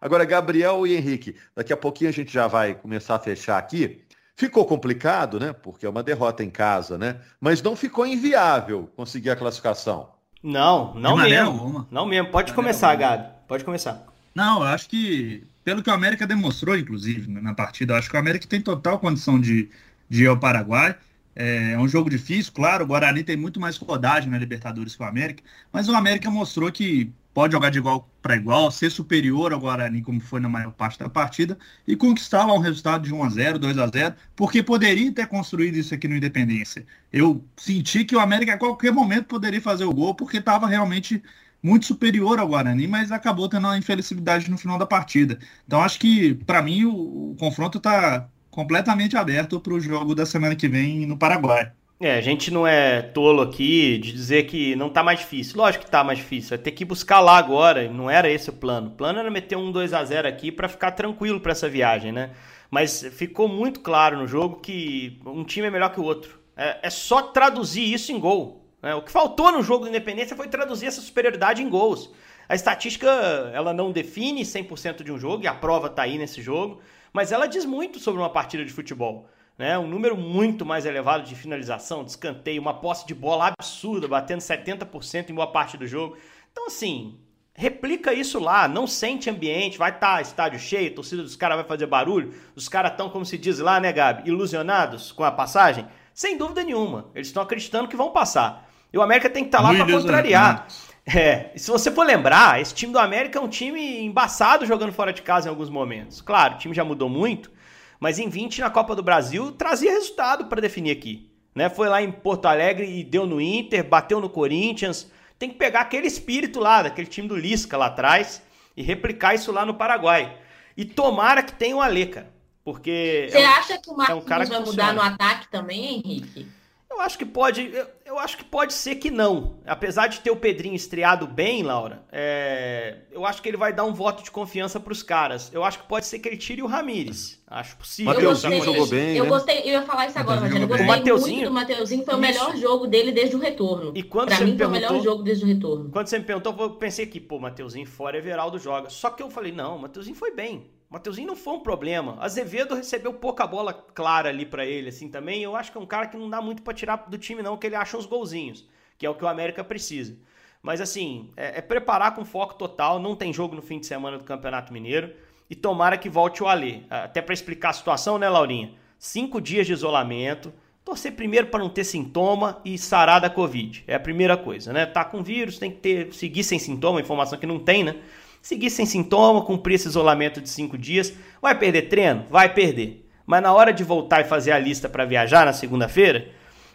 Agora, 0.00 0.24
Gabriel 0.24 0.84
e 0.88 0.96
Henrique, 0.96 1.36
daqui 1.54 1.72
a 1.72 1.76
pouquinho 1.76 2.10
a 2.10 2.12
gente 2.12 2.32
já 2.32 2.48
vai 2.48 2.74
começar 2.74 3.14
a 3.14 3.20
fechar 3.20 3.56
aqui. 3.56 4.02
Ficou 4.34 4.64
complicado, 4.66 5.38
né? 5.38 5.52
Porque 5.52 5.86
é 5.86 5.88
uma 5.88 6.02
derrota 6.02 6.42
em 6.42 6.50
casa, 6.50 6.98
né? 6.98 7.20
Mas 7.40 7.62
não 7.62 7.76
ficou 7.76 8.04
inviável 8.04 8.90
conseguir 8.96 9.30
a 9.30 9.36
classificação. 9.36 10.08
Não, 10.42 10.94
não 10.94 11.16
mesmo. 11.16 11.86
Não 11.92 12.06
mesmo. 12.06 12.32
Pode 12.32 12.52
começar, 12.54 12.96
Gabi. 12.96 13.28
Pode 13.46 13.62
começar. 13.62 14.04
Não, 14.34 14.62
eu 14.62 14.68
acho 14.68 14.88
que 14.88 15.46
pelo 15.64 15.82
que 15.82 15.90
o 15.90 15.92
América 15.92 16.26
demonstrou, 16.26 16.76
inclusive, 16.76 17.30
né, 17.30 17.40
na 17.40 17.54
partida. 17.54 17.96
Acho 17.96 18.08
que 18.08 18.16
o 18.16 18.18
América 18.18 18.46
tem 18.46 18.60
total 18.60 18.98
condição 18.98 19.40
de, 19.40 19.68
de 20.08 20.24
ir 20.24 20.26
ao 20.26 20.38
Paraguai. 20.38 20.96
É, 21.34 21.72
é 21.72 21.78
um 21.78 21.88
jogo 21.88 22.10
difícil, 22.10 22.52
claro. 22.52 22.84
O 22.84 22.86
Guarani 22.86 23.22
tem 23.22 23.36
muito 23.36 23.60
mais 23.60 23.76
rodagem 23.76 24.30
na 24.30 24.38
Libertadores 24.38 24.96
que 24.96 25.02
o 25.02 25.06
América, 25.06 25.42
mas 25.72 25.88
o 25.88 25.94
América 25.94 26.30
mostrou 26.30 26.70
que 26.72 27.12
pode 27.32 27.52
jogar 27.52 27.70
de 27.70 27.78
igual 27.78 28.08
para 28.20 28.36
igual, 28.36 28.70
ser 28.70 28.90
superior 28.90 29.52
ao 29.52 29.60
Guarani, 29.60 30.02
como 30.02 30.20
foi 30.20 30.40
na 30.40 30.48
maior 30.48 30.72
parte 30.72 30.98
da 30.98 31.08
partida, 31.08 31.56
e 31.86 31.96
conquistar 31.96 32.44
lá 32.44 32.52
um 32.52 32.58
resultado 32.58 33.04
de 33.04 33.14
1 33.14 33.24
a 33.24 33.28
0 33.30 33.58
2 33.58 33.78
a 33.78 33.86
0 33.86 34.14
porque 34.36 34.62
poderia 34.62 35.10
ter 35.12 35.26
construído 35.26 35.76
isso 35.76 35.94
aqui 35.94 36.06
no 36.08 36.16
Independência. 36.16 36.84
Eu 37.12 37.44
senti 37.56 38.04
que 38.04 38.14
o 38.14 38.20
América 38.20 38.54
a 38.54 38.58
qualquer 38.58 38.92
momento 38.92 39.26
poderia 39.26 39.60
fazer 39.60 39.84
o 39.84 39.94
gol, 39.94 40.14
porque 40.14 40.38
estava 40.38 40.66
realmente 40.66 41.22
muito 41.62 41.86
superior 41.86 42.38
ao 42.38 42.48
Guarani, 42.48 42.86
mas 42.86 43.12
acabou 43.12 43.48
tendo 43.48 43.66
uma 43.66 43.78
infelicidade 43.78 44.50
no 44.50 44.58
final 44.58 44.78
da 44.78 44.86
partida. 44.86 45.38
Então 45.66 45.82
acho 45.82 45.98
que, 45.98 46.34
para 46.34 46.62
mim, 46.62 46.84
o, 46.84 47.32
o 47.32 47.36
confronto 47.38 47.78
está 47.78 48.28
completamente 48.50 49.16
aberto 49.16 49.60
para 49.60 49.74
o 49.74 49.80
jogo 49.80 50.14
da 50.14 50.26
semana 50.26 50.56
que 50.56 50.68
vem 50.68 51.06
no 51.06 51.16
Paraguai. 51.16 51.72
É, 52.02 52.16
a 52.16 52.20
gente 52.22 52.50
não 52.50 52.66
é 52.66 53.02
tolo 53.02 53.42
aqui 53.42 53.98
de 53.98 54.10
dizer 54.10 54.44
que 54.44 54.74
não 54.74 54.88
tá 54.88 55.02
mais 55.02 55.18
difícil. 55.20 55.58
Lógico 55.58 55.84
que 55.84 55.90
tá 55.90 56.02
mais 56.02 56.18
difícil. 56.18 56.50
Vai 56.50 56.58
ter 56.58 56.70
que 56.70 56.82
buscar 56.82 57.20
lá 57.20 57.36
agora. 57.36 57.90
Não 57.90 58.08
era 58.08 58.30
esse 58.30 58.48
o 58.48 58.54
plano. 58.54 58.88
O 58.88 58.92
plano 58.92 59.18
era 59.18 59.30
meter 59.30 59.56
um 59.56 59.70
2 59.70 59.92
a 59.92 60.02
0 60.02 60.26
aqui 60.26 60.50
para 60.50 60.66
ficar 60.66 60.92
tranquilo 60.92 61.40
para 61.40 61.52
essa 61.52 61.68
viagem, 61.68 62.10
né? 62.10 62.30
Mas 62.70 63.02
ficou 63.12 63.46
muito 63.48 63.80
claro 63.80 64.16
no 64.16 64.26
jogo 64.26 64.60
que 64.60 65.20
um 65.26 65.44
time 65.44 65.66
é 65.66 65.70
melhor 65.70 65.92
que 65.92 66.00
o 66.00 66.04
outro. 66.04 66.40
É, 66.56 66.78
é 66.84 66.90
só 66.90 67.20
traduzir 67.20 67.92
isso 67.92 68.10
em 68.12 68.18
gol. 68.18 68.59
Né? 68.82 68.94
O 68.94 69.02
que 69.02 69.12
faltou 69.12 69.52
no 69.52 69.62
jogo 69.62 69.84
do 69.84 69.88
Independência 69.88 70.36
foi 70.36 70.48
traduzir 70.48 70.86
essa 70.86 71.00
superioridade 71.00 71.62
em 71.62 71.68
gols. 71.68 72.10
A 72.48 72.54
estatística 72.54 73.08
ela 73.52 73.72
não 73.72 73.92
define 73.92 74.42
100% 74.42 75.02
de 75.02 75.12
um 75.12 75.18
jogo, 75.18 75.44
e 75.44 75.46
a 75.46 75.54
prova 75.54 75.86
está 75.86 76.02
aí 76.02 76.18
nesse 76.18 76.42
jogo, 76.42 76.80
mas 77.12 77.32
ela 77.32 77.46
diz 77.46 77.64
muito 77.64 77.98
sobre 77.98 78.20
uma 78.20 78.30
partida 78.30 78.64
de 78.64 78.72
futebol. 78.72 79.28
Né? 79.56 79.78
Um 79.78 79.86
número 79.86 80.16
muito 80.16 80.64
mais 80.64 80.86
elevado 80.86 81.24
de 81.24 81.34
finalização, 81.34 82.02
de 82.02 82.10
escanteio, 82.10 82.62
uma 82.62 82.74
posse 82.74 83.06
de 83.06 83.14
bola 83.14 83.52
absurda, 83.52 84.08
batendo 84.08 84.40
70% 84.40 85.30
em 85.30 85.34
boa 85.34 85.46
parte 85.46 85.76
do 85.76 85.86
jogo. 85.86 86.16
Então, 86.50 86.66
assim, 86.66 87.20
replica 87.54 88.14
isso 88.14 88.38
lá, 88.38 88.66
não 88.66 88.86
sente 88.86 89.28
ambiente, 89.28 89.76
vai 89.76 89.90
estar 89.90 90.16
tá 90.16 90.22
estádio 90.22 90.58
cheio, 90.58 90.94
torcida 90.94 91.22
dos 91.22 91.36
caras 91.36 91.58
vai 91.58 91.66
fazer 91.66 91.86
barulho, 91.86 92.32
os 92.56 92.68
caras 92.68 92.92
estão, 92.92 93.10
como 93.10 93.26
se 93.26 93.36
diz 93.36 93.58
lá, 93.58 93.78
né, 93.78 93.92
Gabi, 93.92 94.28
ilusionados 94.28 95.12
com 95.12 95.24
a 95.24 95.30
passagem? 95.30 95.86
Sem 96.14 96.38
dúvida 96.38 96.62
nenhuma, 96.62 97.10
eles 97.14 97.28
estão 97.28 97.42
acreditando 97.42 97.86
que 97.86 97.96
vão 97.96 98.10
passar. 98.12 98.69
E 98.92 98.98
o 98.98 99.02
América 99.02 99.30
tem 99.30 99.44
que 99.44 99.48
estar 99.48 99.58
tá 99.58 99.64
lá 99.64 99.74
para 99.74 99.92
contrariar. 99.92 100.66
É, 101.06 101.50
e 101.54 101.58
se 101.58 101.70
você 101.70 101.90
for 101.90 102.04
lembrar, 102.04 102.60
esse 102.60 102.74
time 102.74 102.92
do 102.92 102.98
América 102.98 103.38
é 103.38 103.42
um 103.42 103.48
time 103.48 104.00
embaçado 104.00 104.66
jogando 104.66 104.92
fora 104.92 105.12
de 105.12 105.22
casa 105.22 105.48
em 105.48 105.50
alguns 105.50 105.70
momentos. 105.70 106.20
Claro, 106.20 106.54
o 106.54 106.58
time 106.58 106.74
já 106.74 106.84
mudou 106.84 107.08
muito, 107.08 107.50
mas 107.98 108.18
em 108.18 108.28
20 108.28 108.60
na 108.60 108.70
Copa 108.70 108.94
do 108.94 109.02
Brasil 109.02 109.52
trazia 109.52 109.92
resultado 109.92 110.46
para 110.46 110.60
definir 110.60 110.90
aqui. 110.90 111.28
Né? 111.54 111.68
Foi 111.68 111.88
lá 111.88 112.00
em 112.02 112.12
Porto 112.12 112.46
Alegre 112.46 112.86
e 112.86 113.02
deu 113.02 113.26
no 113.26 113.40
Inter, 113.40 113.82
bateu 113.82 114.20
no 114.20 114.28
Corinthians. 114.28 115.10
Tem 115.38 115.48
que 115.48 115.56
pegar 115.56 115.80
aquele 115.80 116.06
espírito 116.06 116.60
lá, 116.60 116.82
daquele 116.82 117.08
time 117.08 117.26
do 117.26 117.34
Lisca 117.34 117.76
lá 117.76 117.86
atrás, 117.86 118.42
e 118.76 118.82
replicar 118.82 119.34
isso 119.34 119.50
lá 119.50 119.64
no 119.64 119.74
Paraguai. 119.74 120.36
E 120.76 120.84
tomara 120.84 121.42
que 121.42 121.52
tenha 121.52 121.76
o 121.76 121.80
Ale, 121.80 122.06
cara. 122.06 122.30
Porque. 122.62 123.28
Você 123.30 123.38
é 123.38 123.48
um, 123.48 123.52
acha 123.52 123.78
que 123.78 123.90
o 123.90 123.96
Marquinhos 123.96 124.22
é 124.22 124.34
um 124.34 124.36
vai 124.36 124.46
funciona. 124.46 124.66
mudar 124.66 124.92
no 124.92 125.00
ataque 125.00 125.48
também, 125.50 125.96
Henrique? 125.96 126.46
Eu 126.90 127.00
acho 127.00 127.16
que 127.16 127.24
pode. 127.24 127.72
Eu, 127.72 127.86
eu, 128.04 128.18
acho 128.18 128.36
que 128.36 128.44
pode 128.44 128.72
ser 128.72 128.96
que 128.96 129.12
não. 129.12 129.60
Apesar 129.64 130.08
de 130.08 130.20
ter 130.20 130.30
o 130.30 130.36
Pedrinho 130.36 130.74
estreado 130.74 131.24
bem, 131.24 131.62
Laura, 131.62 132.02
é, 132.10 133.02
eu 133.12 133.24
acho 133.24 133.40
que 133.40 133.48
ele 133.48 133.56
vai 133.56 133.72
dar 133.72 133.84
um 133.84 133.94
voto 133.94 134.24
de 134.24 134.30
confiança 134.30 134.80
para 134.80 134.92
os 134.92 135.00
caras. 135.00 135.52
Eu 135.52 135.62
acho 135.62 135.78
que 135.78 135.86
pode 135.86 136.06
ser 136.06 136.18
que 136.18 136.28
ele 136.28 136.36
tire 136.36 136.62
o 136.62 136.66
Ramires. 136.66 137.40
Acho 137.46 137.76
possível. 137.76 138.10
O 138.10 138.14
Mateuzinho 138.14 138.64
jogou 138.64 138.86
bem. 138.88 139.16
Eu 139.16 139.24
né? 139.24 139.30
gostei, 139.30 139.60
eu 139.60 139.66
ia 139.66 139.82
falar 139.82 140.08
isso 140.08 140.18
agora, 140.18 140.40
Rogério. 140.40 140.64
Eu 140.64 140.68
gostei 140.68 140.84
o 140.84 140.88
Mateuzinho, 140.88 141.36
muito 141.36 141.48
do 141.48 141.54
Mateuzinho. 141.54 142.04
Foi 142.04 142.14
o 142.14 142.18
melhor 142.18 142.56
jogo 142.56 142.86
dele 142.88 143.12
desde 143.12 143.36
o 143.36 143.38
retorno. 143.38 143.92
E 143.94 144.02
quando 144.02 144.28
pra 144.28 144.36
você 144.38 144.44
mim 144.44 144.52
me 144.52 144.58
perguntou, 144.58 144.80
foi 144.80 144.88
o 144.88 144.92
melhor 144.92 145.04
jogo 145.04 145.22
desde 145.22 145.44
o 145.44 145.46
retorno. 145.46 145.90
Quando 145.90 146.06
você 146.08 146.18
me 146.18 146.24
perguntou, 146.24 146.56
eu 146.58 146.70
pensei 146.70 147.06
que, 147.06 147.20
pô, 147.20 147.38
Mateuzinho 147.38 147.86
fora, 147.86 148.18
Everaldo 148.18 148.58
joga. 148.58 148.90
Só 148.90 149.10
que 149.10 149.22
eu 149.22 149.30
falei, 149.30 149.52
não, 149.52 149.78
Mateuzinho 149.78 150.16
foi 150.16 150.32
bem. 150.32 150.68
Mateuzinho 150.90 151.28
não 151.28 151.36
foi 151.36 151.54
um 151.54 151.60
problema. 151.60 152.16
Azevedo 152.18 152.74
recebeu 152.74 153.14
pouca 153.14 153.46
bola 153.46 153.72
clara 153.72 154.28
ali 154.28 154.44
para 154.44 154.66
ele, 154.66 154.88
assim, 154.88 155.08
também. 155.08 155.40
Eu 155.40 155.54
acho 155.54 155.70
que 155.70 155.78
é 155.78 155.80
um 155.80 155.86
cara 155.86 156.08
que 156.08 156.16
não 156.16 156.28
dá 156.28 156.42
muito 156.42 156.62
para 156.62 156.74
tirar 156.74 156.96
do 157.08 157.16
time, 157.16 157.42
não, 157.42 157.56
que 157.56 157.68
ele 157.68 157.76
acha 157.76 157.96
uns 157.96 158.06
golzinhos, 158.06 158.68
que 158.98 159.06
é 159.06 159.10
o 159.10 159.14
que 159.14 159.24
o 159.24 159.28
América 159.28 159.62
precisa. 159.62 160.18
Mas, 160.60 160.80
assim, 160.80 161.30
é, 161.36 161.58
é 161.58 161.62
preparar 161.62 162.12
com 162.16 162.24
foco 162.24 162.54
total. 162.54 162.98
Não 162.98 163.14
tem 163.14 163.32
jogo 163.32 163.54
no 163.54 163.62
fim 163.62 163.78
de 163.78 163.86
semana 163.86 164.18
do 164.18 164.24
Campeonato 164.24 164.72
Mineiro. 164.72 165.14
E 165.48 165.54
tomara 165.54 165.96
que 165.96 166.08
volte 166.08 166.42
o 166.42 166.48
Alê. 166.48 166.80
Até 166.90 167.22
para 167.22 167.34
explicar 167.34 167.70
a 167.70 167.72
situação, 167.72 168.18
né, 168.18 168.28
Laurinha? 168.28 168.72
Cinco 168.98 169.40
dias 169.40 169.68
de 169.68 169.72
isolamento. 169.72 170.52
Torcer 170.84 171.12
primeiro 171.12 171.46
para 171.46 171.60
não 171.60 171.68
ter 171.68 171.84
sintoma 171.84 172.60
e 172.64 172.76
sarar 172.76 173.20
da 173.20 173.30
Covid. 173.30 173.84
É 173.86 173.94
a 173.94 174.00
primeira 174.00 174.36
coisa, 174.36 174.72
né? 174.72 174.86
Tá 174.86 175.04
com 175.04 175.22
vírus, 175.22 175.56
tem 175.56 175.70
que 175.70 175.78
ter, 175.78 176.12
seguir 176.12 176.42
sem 176.42 176.58
sintoma, 176.58 177.00
informação 177.00 177.38
que 177.38 177.46
não 177.46 177.60
tem, 177.60 177.84
né? 177.84 177.96
Seguir 178.40 178.70
sem 178.70 178.86
sintoma, 178.86 179.42
cumprir 179.44 179.74
esse 179.74 179.88
isolamento 179.88 180.40
de 180.40 180.48
cinco 180.48 180.78
dias. 180.78 181.12
Vai 181.40 181.58
perder 181.58 181.82
treino? 181.82 182.26
Vai 182.30 182.52
perder. 182.52 183.06
Mas 183.26 183.42
na 183.42 183.52
hora 183.52 183.72
de 183.72 183.84
voltar 183.84 184.20
e 184.20 184.24
fazer 184.24 184.52
a 184.52 184.58
lista 184.58 184.88
para 184.88 185.04
viajar 185.04 185.46
na 185.46 185.52
segunda-feira, 185.52 186.28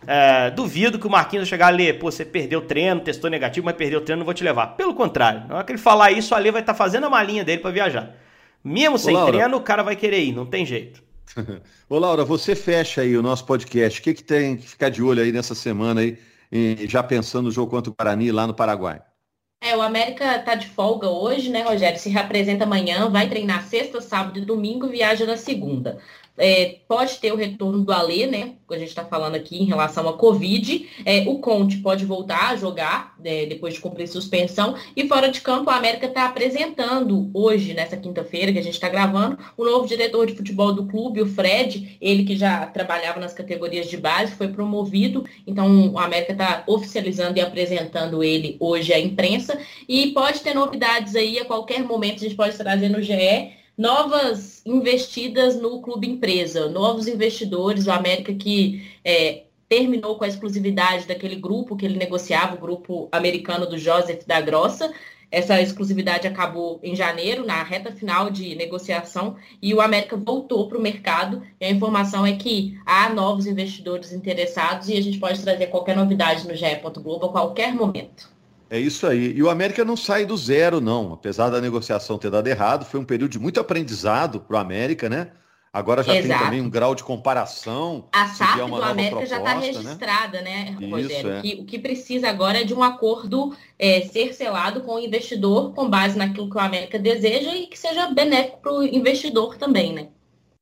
é, 0.08 0.52
duvido 0.52 1.00
que 1.00 1.08
o 1.08 1.10
Marquinhos 1.10 1.48
chegar 1.48 1.68
a 1.68 1.70
ler, 1.70 2.00
pô, 2.00 2.12
você 2.12 2.24
perdeu 2.24 2.62
treino, 2.62 3.02
testou 3.02 3.30
negativo, 3.30 3.66
mas 3.66 3.76
perdeu 3.76 4.02
treino, 4.02 4.20
não 4.20 4.26
vou 4.26 4.34
te 4.34 4.44
levar. 4.44 4.68
Pelo 4.68 4.94
contrário, 4.94 5.48
na 5.48 5.56
hora 5.56 5.64
que 5.64 5.72
ele 5.72 5.80
falar 5.80 6.12
isso, 6.12 6.34
a 6.36 6.38
Lê 6.38 6.52
vai 6.52 6.62
estar 6.62 6.74
tá 6.74 6.78
fazendo 6.78 7.06
a 7.06 7.10
malinha 7.10 7.44
dele 7.44 7.62
para 7.62 7.72
viajar. 7.72 8.16
Mesmo 8.64 8.98
sem 8.98 9.16
Ô, 9.16 9.26
treino, 9.26 9.58
o 9.58 9.62
cara 9.62 9.84
vai 9.84 9.96
querer 9.96 10.24
ir, 10.24 10.32
não 10.32 10.46
tem 10.46 10.66
jeito. 10.66 11.04
Ô 11.90 12.00
Laura, 12.00 12.24
você 12.24 12.56
fecha 12.56 13.02
aí 13.02 13.18
o 13.18 13.22
nosso 13.22 13.46
podcast. 13.46 14.00
O 14.00 14.04
que, 14.04 14.14
que 14.14 14.24
tem 14.24 14.58
que 14.58 14.68
ficar 14.68 14.90
de 14.90 15.04
olho 15.04 15.22
aí 15.22 15.32
nessa 15.32 15.54
semana 15.54 16.02
aí, 16.02 16.18
já 16.88 17.04
pensando 17.04 17.46
no 17.46 17.52
jogo 17.52 17.70
contra 17.70 17.92
o 17.92 17.96
Guarani 17.96 18.32
lá 18.32 18.48
no 18.48 18.54
Paraguai? 18.54 19.02
É, 19.66 19.76
o 19.76 19.82
América 19.82 20.38
tá 20.44 20.54
de 20.54 20.68
folga 20.68 21.10
hoje, 21.10 21.50
né, 21.50 21.64
Rogério? 21.64 21.98
Se 21.98 22.08
representa 22.08 22.66
amanhã, 22.66 23.10
vai 23.10 23.28
treinar 23.28 23.64
sexta, 23.66 24.00
sábado 24.00 24.38
e 24.38 24.46
domingo, 24.46 24.88
viaja 24.88 25.26
na 25.26 25.38
segunda. 25.38 25.98
É, 26.38 26.80
pode 26.88 27.18
ter 27.20 27.32
o 27.32 27.36
retorno 27.36 27.84
do 27.84 27.92
Alê, 27.92 28.28
né? 28.28 28.54
A 28.70 28.78
gente 28.78 28.90
está 28.90 29.06
falando 29.06 29.36
aqui 29.36 29.62
em 29.62 29.66
relação 29.66 30.08
à 30.10 30.14
Covid. 30.14 30.90
É, 31.06 31.20
o 31.28 31.40
Conte 31.40 31.78
pode 31.78 32.06
voltar 32.06 32.50
a 32.50 32.56
jogar 32.56 33.16
é, 33.24 33.46
depois 33.46 33.76
de 33.76 33.80
cumprir 33.80 34.08
suspensão. 34.08 34.76
E 34.96 35.08
fora 35.08 35.30
de 35.30 35.40
campo, 35.40 35.70
a 35.70 35.76
América 35.76 36.08
está 36.08 36.26
apresentando 36.26 37.30
hoje, 37.34 37.74
nessa 37.74 37.96
quinta-feira, 37.96 38.52
que 38.52 38.60
a 38.60 38.64
gente 38.64 38.74
está 38.74 38.90
gravando, 38.90 39.38
o 39.56 39.64
novo 39.64 39.88
diretor 39.88 40.26
de 40.26 40.36
futebol 40.36 40.74
do 40.74 40.86
clube, 40.86 41.22
o 41.22 41.28
Fred, 41.28 41.98
ele 42.02 42.24
que 42.26 42.36
já 42.36 42.66
trabalhava 42.66 43.20
nas 43.20 43.34
categorias 43.34 43.88
de 43.88 43.98
base, 43.98 44.36
foi 44.36 44.50
promovido. 44.50 45.26
Então, 45.48 45.94
o 45.94 46.00
América 46.00 46.34
está 46.34 46.64
oficializando 46.68 47.38
e 47.38 47.42
apresentando 47.42 48.24
ele 48.24 48.58
hoje 48.60 48.94
à 48.94 49.00
imprensa. 49.00 49.58
E 49.88 50.08
pode 50.08 50.42
ter 50.42 50.54
novidades 50.54 51.16
aí 51.16 51.40
a 51.40 51.46
qualquer 51.46 51.84
momento, 51.84 52.18
a 52.18 52.28
gente 52.28 52.36
pode 52.36 52.58
trazer 52.58 52.90
no 52.90 53.02
GE 53.02 53.65
novas 53.78 54.62
investidas 54.66 55.60
no 55.60 55.82
clube 55.82 56.08
empresa, 56.08 56.70
novos 56.70 57.08
investidores, 57.08 57.88
o 57.88 57.92
América 57.92 58.34
que 58.34 58.90
é, 59.04 59.44
terminou 59.68 60.18
com 60.18 60.24
a 60.24 60.28
exclusividade 60.28 61.08
daquele 61.08 61.36
grupo 61.36 61.76
que 61.76 61.86
ele 61.86 61.98
negociava, 61.98 62.56
o 62.56 62.60
grupo 62.60 63.10
americano 63.12 63.66
do 63.66 63.78
Joseph 63.78 64.26
da 64.26 64.40
Grossa, 64.40 64.94
essa 65.32 65.62
exclusividade 65.62 66.28
acabou 66.28 66.80
em 66.82 66.96
janeiro, 66.96 67.46
na 67.46 67.62
reta 67.62 67.92
final 67.92 68.30
de 68.30 68.56
negociação, 68.56 69.36
e 69.62 69.74
o 69.74 69.82
América 69.82 70.16
voltou 70.16 70.70
para 70.70 70.78
o 70.78 70.82
mercado. 70.82 71.42
E 71.60 71.66
a 71.66 71.70
informação 71.70 72.26
é 72.26 72.38
que 72.38 72.80
há 72.86 73.10
novos 73.10 73.46
investidores 73.46 74.14
interessados 74.14 74.88
e 74.88 74.98
a 74.98 75.02
gente 75.02 75.20
pode 75.20 75.42
trazer 75.42 75.68
qualquer 75.68 75.96
novidade 75.96 76.48
no 76.48 76.56
GE. 76.56 76.80
Globo 77.02 77.26
a 77.26 77.32
qualquer 77.32 77.74
momento. 77.74 78.35
É 78.70 78.80
isso 78.80 79.06
aí. 79.06 79.34
E 79.36 79.44
o 79.44 79.50
América 79.50 79.86
não 79.86 79.96
sai 79.96 80.26
do 80.26 80.36
zero, 80.36 80.82
não. 80.82 81.14
Apesar 81.14 81.50
da 81.50 81.62
negociação 81.62 82.18
ter 82.18 82.32
dado 82.32 82.48
errado, 82.48 82.86
foi 82.86 83.00
um 83.00 83.06
período 83.06 83.32
de 83.32 83.40
muito 83.40 83.60
aprendizado 83.60 84.40
para 84.40 84.58
o 84.58 84.60
América, 84.60 85.08
né? 85.08 85.32
Agora 85.76 86.02
já 86.02 86.16
Exato. 86.16 86.40
tem 86.40 86.46
também 86.46 86.62
um 86.62 86.70
grau 86.70 86.96
de 86.96 87.04
comparação. 87.04 88.08
A 88.14 88.30
SAF 88.30 88.60
do 88.60 88.76
América 88.82 89.18
proposta, 89.18 89.36
já 89.36 89.38
está 89.38 89.60
registrada, 89.60 90.42
né, 90.42 90.78
né 90.80 90.88
Rogério? 90.88 91.32
É. 91.32 91.42
Que, 91.42 91.56
o 91.56 91.66
que 91.66 91.78
precisa 91.78 92.30
agora 92.30 92.62
é 92.62 92.64
de 92.64 92.74
um 92.74 92.82
acordo 92.82 93.54
é, 93.78 94.00
ser 94.04 94.34
selado 94.34 94.84
com 94.84 94.96
o 94.96 95.00
investidor 95.00 95.74
com 95.74 95.90
base 95.90 96.18
naquilo 96.18 96.50
que 96.50 96.56
o 96.56 96.62
América 96.62 96.98
deseja 96.98 97.54
e 97.54 97.68
que 97.68 97.78
seja 97.78 98.08
benéfico 98.08 98.60
para 98.62 98.72
o 98.72 98.84
investidor 98.84 99.58
também, 99.58 99.92
né? 99.92 100.08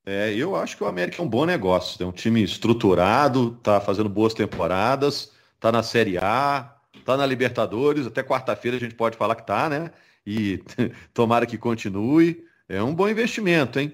É, 0.03 0.33
eu 0.33 0.55
acho 0.55 0.75
que 0.75 0.83
o 0.83 0.87
América 0.87 1.21
é 1.21 1.25
um 1.25 1.29
bom 1.29 1.45
negócio. 1.45 2.03
É 2.03 2.07
um 2.07 2.11
time 2.11 2.41
estruturado, 2.41 3.55
está 3.59 3.79
fazendo 3.79 4.09
boas 4.09 4.33
temporadas, 4.33 5.31
está 5.55 5.71
na 5.71 5.83
Série 5.83 6.17
A, 6.17 6.73
está 6.95 7.17
na 7.17 7.25
Libertadores. 7.25 8.07
Até 8.07 8.23
quarta-feira 8.23 8.77
a 8.77 8.79
gente 8.79 8.95
pode 8.95 9.17
falar 9.17 9.35
que 9.35 9.41
está, 9.41 9.69
né? 9.69 9.91
E 10.25 10.63
tomara 11.13 11.45
que 11.45 11.57
continue. 11.57 12.45
É 12.67 12.81
um 12.81 12.93
bom 12.93 13.07
investimento, 13.09 13.79
hein? 13.79 13.93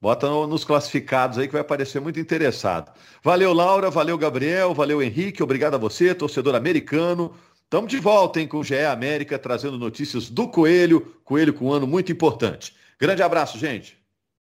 Bota 0.00 0.28
nos 0.48 0.64
classificados 0.64 1.38
aí 1.38 1.46
que 1.46 1.52
vai 1.52 1.62
aparecer 1.62 2.00
muito 2.00 2.18
interessado. 2.18 2.92
Valeu, 3.22 3.52
Laura, 3.52 3.88
valeu, 3.88 4.18
Gabriel, 4.18 4.74
valeu, 4.74 5.00
Henrique, 5.00 5.44
obrigado 5.44 5.74
a 5.74 5.78
você, 5.78 6.12
torcedor 6.12 6.56
americano. 6.56 7.32
Estamos 7.62 7.88
de 7.88 8.00
volta, 8.00 8.40
hein, 8.40 8.48
com 8.48 8.58
o 8.58 8.64
GE 8.64 8.84
América, 8.84 9.38
trazendo 9.38 9.78
notícias 9.78 10.28
do 10.28 10.48
Coelho, 10.48 11.00
Coelho 11.24 11.54
com 11.54 11.66
um 11.66 11.72
ano 11.72 11.86
muito 11.86 12.10
importante. 12.10 12.74
Grande 12.98 13.22
abraço, 13.22 13.56
gente. 13.58 14.01